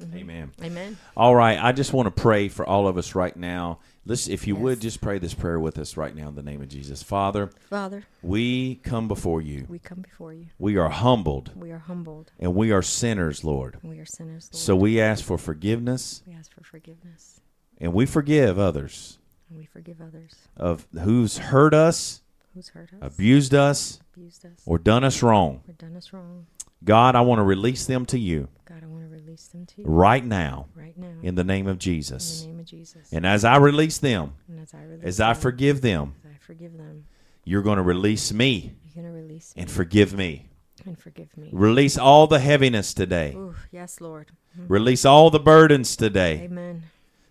[0.00, 0.18] Mm-hmm.
[0.18, 0.52] Amen.
[0.62, 0.98] Amen.
[1.16, 3.78] All right, I just want to pray for all of us right now.
[4.06, 6.62] Let's, if you would, just pray this prayer with us right now in the name
[6.62, 7.02] of Jesus.
[7.02, 9.66] Father, Father, we come before you.
[9.68, 10.46] we come before you.
[10.58, 12.32] We are humbled We are humbled.
[12.38, 13.76] and we are sinners, Lord.
[13.82, 14.48] We are sinners.
[14.52, 14.60] Lord.
[14.60, 17.40] So we ask for forgiveness we ask for forgiveness
[17.78, 22.22] and we forgive others and we forgive others of who's hurt us,
[22.54, 25.62] who's hurt us, abused us, abused us, or done us wrong.
[25.68, 26.46] or done us wrong.
[26.82, 29.82] God, I want to release them to you God, I want to release them to
[29.82, 32.40] you right now right now in the name of Jesus.
[32.42, 33.12] in the name of Jesus.
[33.12, 36.38] And as I release them, and as I release as I forgive them, as I
[36.40, 37.04] forgive them,
[37.44, 40.46] you're going to release me you're going to release me and forgive me.
[40.86, 41.50] and forgive me.
[41.52, 43.34] Release all the heaviness today.
[43.34, 44.30] Ooh, yes, Lord.
[44.58, 44.64] Mhm.
[44.68, 46.40] Release all the burdens today.
[46.44, 46.84] Amen.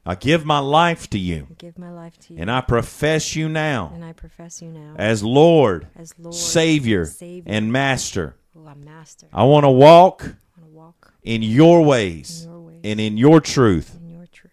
[0.05, 2.39] I give my life to you, I give my life to you.
[2.41, 7.05] and I profess you now and I profess you now as Lord, as Lord, Savior,
[7.05, 8.35] Savior, and Master.
[8.57, 9.27] oh, I'm Master.
[9.33, 12.99] I want to walk I want to walk in your ways in your ways and
[12.99, 13.95] in your truth.
[14.01, 14.51] in your truth.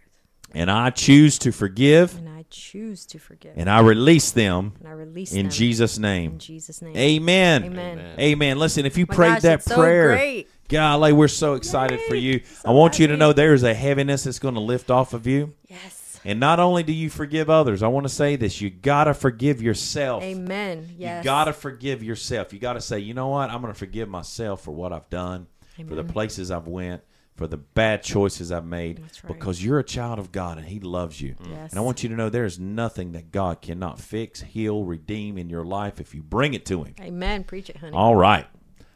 [0.53, 2.21] And I choose to forgive
[2.51, 3.53] choose to forgive.
[3.57, 6.39] and I release them and I release in them Jesus' in name.
[6.39, 6.97] Jesus' name.
[6.97, 7.65] Amen.
[7.65, 7.99] Amen.
[7.99, 8.21] Amen.
[8.21, 8.59] Amen.
[8.59, 10.49] Listen, if you My prayed gosh, that it's so prayer, great.
[10.69, 12.41] golly, we're so excited for you.
[12.45, 15.13] So I want you to know there is a heaviness that's going to lift off
[15.15, 15.55] of you.
[15.69, 16.21] Yes.
[16.25, 19.15] And not only do you forgive others, I want to say this you got to
[19.15, 20.25] forgive yourself.
[20.25, 20.89] Amen.
[20.99, 21.23] Yes.
[21.23, 22.53] You got to forgive yourself.
[22.53, 23.49] You got to say, you know what?
[23.51, 25.47] I'm going to forgive myself for what I've done,
[25.89, 27.03] for the places I've went,
[27.37, 29.33] for the bad choices I've made That's right.
[29.35, 31.37] because you're a child of God and He loves you.
[31.49, 31.71] Yes.
[31.71, 35.37] And I want you to know there is nothing that God cannot fix, heal, redeem
[35.37, 36.95] in your life if you bring it to Him.
[37.01, 37.45] Amen.
[37.45, 37.95] Preach it, honey.
[37.95, 38.47] All right.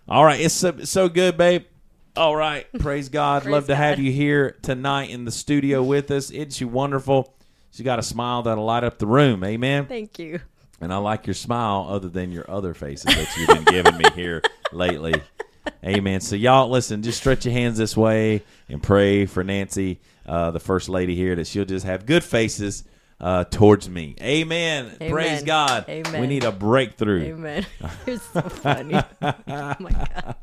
[0.08, 0.40] All right.
[0.40, 1.64] It's so, so good, babe.
[2.16, 2.66] All right.
[2.78, 3.42] Praise God.
[3.42, 6.30] Praise Love to have you here tonight in the studio with us.
[6.30, 7.34] Isn't she wonderful?
[7.70, 9.44] She got a smile that'll light up the room.
[9.44, 9.86] Amen.
[9.86, 10.40] Thank you.
[10.80, 14.04] And I like your smile other than your other faces that you've been giving me
[14.14, 15.14] here lately.
[15.84, 16.20] Amen.
[16.20, 20.60] So, y'all, listen, just stretch your hands this way and pray for Nancy, uh, the
[20.60, 22.84] first lady here, that she'll just have good faces
[23.20, 24.16] uh, towards me.
[24.20, 24.92] Amen.
[25.00, 25.10] Amen.
[25.10, 25.84] Praise God.
[25.88, 26.20] Amen.
[26.20, 27.24] We need a breakthrough.
[27.24, 27.66] Amen.
[28.06, 28.94] You're so funny.
[29.22, 30.34] oh my God.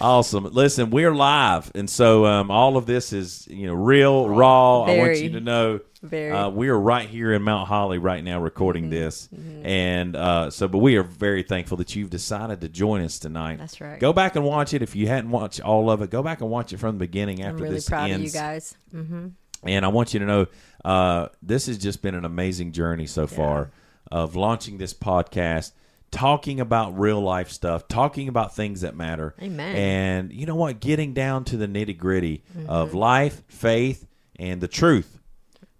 [0.00, 0.44] Awesome.
[0.44, 4.82] Listen, we're live, and so um, all of this is you know real, raw.
[4.82, 6.30] I want you to know Very.
[6.32, 8.90] uh, we are right here in Mount Holly right now recording Mm-hmm.
[8.90, 9.28] this,
[9.64, 13.58] and uh, so but we are very thankful that you've decided to join us tonight.
[13.58, 13.98] That's right.
[14.00, 16.10] Go back and watch it if you hadn't watched all of it.
[16.10, 18.34] Go back and watch it from the beginning after I'm really this proud ends.
[18.34, 18.76] of you guys.
[18.94, 19.28] Mm-hmm.
[19.64, 20.46] And I want you to know
[20.84, 23.70] uh, this has just been an amazing journey so far
[24.12, 25.72] of launching this podcast,
[26.10, 29.34] talking about real life stuff, talking about things that matter.
[29.40, 29.76] Amen.
[29.76, 30.80] And you know what?
[30.80, 34.06] Getting down to the nitty gritty of life, faith,
[34.38, 35.20] and the truth.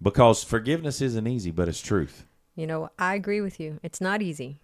[0.01, 2.25] Because forgiveness isn't easy, but it's truth.
[2.55, 3.79] You know, I agree with you.
[3.81, 4.59] It's not easy,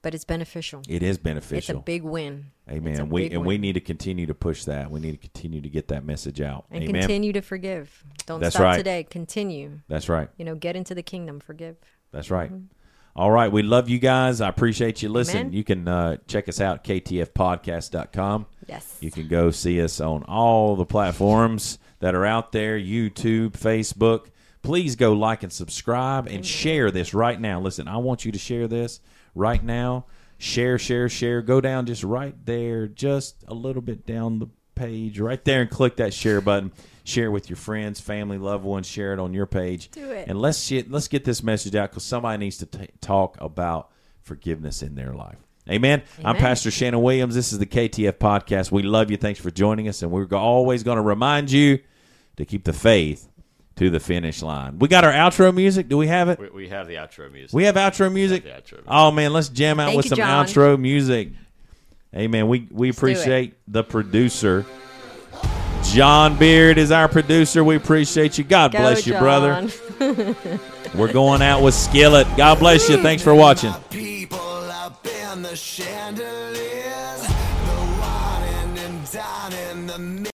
[0.00, 0.82] but it's beneficial.
[0.88, 1.76] It is beneficial.
[1.76, 2.46] It's a big win.
[2.68, 3.08] Amen.
[3.08, 4.90] We big and we need to continue to push that.
[4.90, 6.64] We need to continue to get that message out.
[6.70, 7.02] and Amen.
[7.02, 8.04] continue to forgive.
[8.26, 8.76] Don't That's stop right.
[8.76, 9.04] today.
[9.04, 9.80] Continue.
[9.88, 10.28] That's right.
[10.36, 11.38] You know, get into the kingdom.
[11.38, 11.76] Forgive.
[12.12, 12.52] That's right.
[12.52, 12.64] Mm-hmm.
[13.14, 13.52] All right.
[13.52, 14.40] We love you guys.
[14.40, 15.42] I appreciate you listening.
[15.42, 15.52] Amen.
[15.52, 18.46] You can uh, check us out, ktfpodcast.com.
[18.66, 18.96] Yes.
[19.00, 24.26] You can go see us on all the platforms that are out there YouTube, Facebook.
[24.62, 27.60] Please go like and subscribe and share this right now.
[27.60, 29.00] Listen, I want you to share this
[29.34, 30.06] right now.
[30.38, 31.42] Share, share, share.
[31.42, 35.70] Go down just right there, just a little bit down the page, right there, and
[35.70, 36.72] click that share button.
[37.04, 38.86] Share with your friends, family, loved ones.
[38.86, 39.90] Share it on your page.
[39.90, 40.28] Do it.
[40.28, 43.90] And let's shit, let's get this message out because somebody needs to t- talk about
[44.22, 45.38] forgiveness in their life.
[45.70, 46.02] Amen.
[46.24, 47.34] I'm Pastor Shannon Williams.
[47.34, 48.72] This is the KTF podcast.
[48.72, 49.16] We love you.
[49.16, 51.78] Thanks for joining us, and we're always going to remind you
[52.36, 53.28] to keep the faith
[53.76, 54.78] to the finish line.
[54.78, 55.88] We got our outro music.
[55.88, 56.38] Do we have it?
[56.38, 57.54] We, we have the outro music.
[57.54, 58.44] We have outro music.
[58.44, 58.86] the outro music.
[58.88, 60.46] Oh man, let's jam out Thank with you, some John.
[60.46, 61.30] outro music.
[62.14, 62.48] Amen.
[62.48, 62.96] We we do it.
[62.96, 64.66] appreciate the producer.
[65.82, 67.62] John Beard is our producer.
[67.64, 68.44] We appreciate you.
[68.44, 69.68] God Go, bless you, brother.
[70.94, 72.26] We're going out with Skillet.
[72.36, 73.02] God bless you.
[73.02, 73.72] Thanks for watching.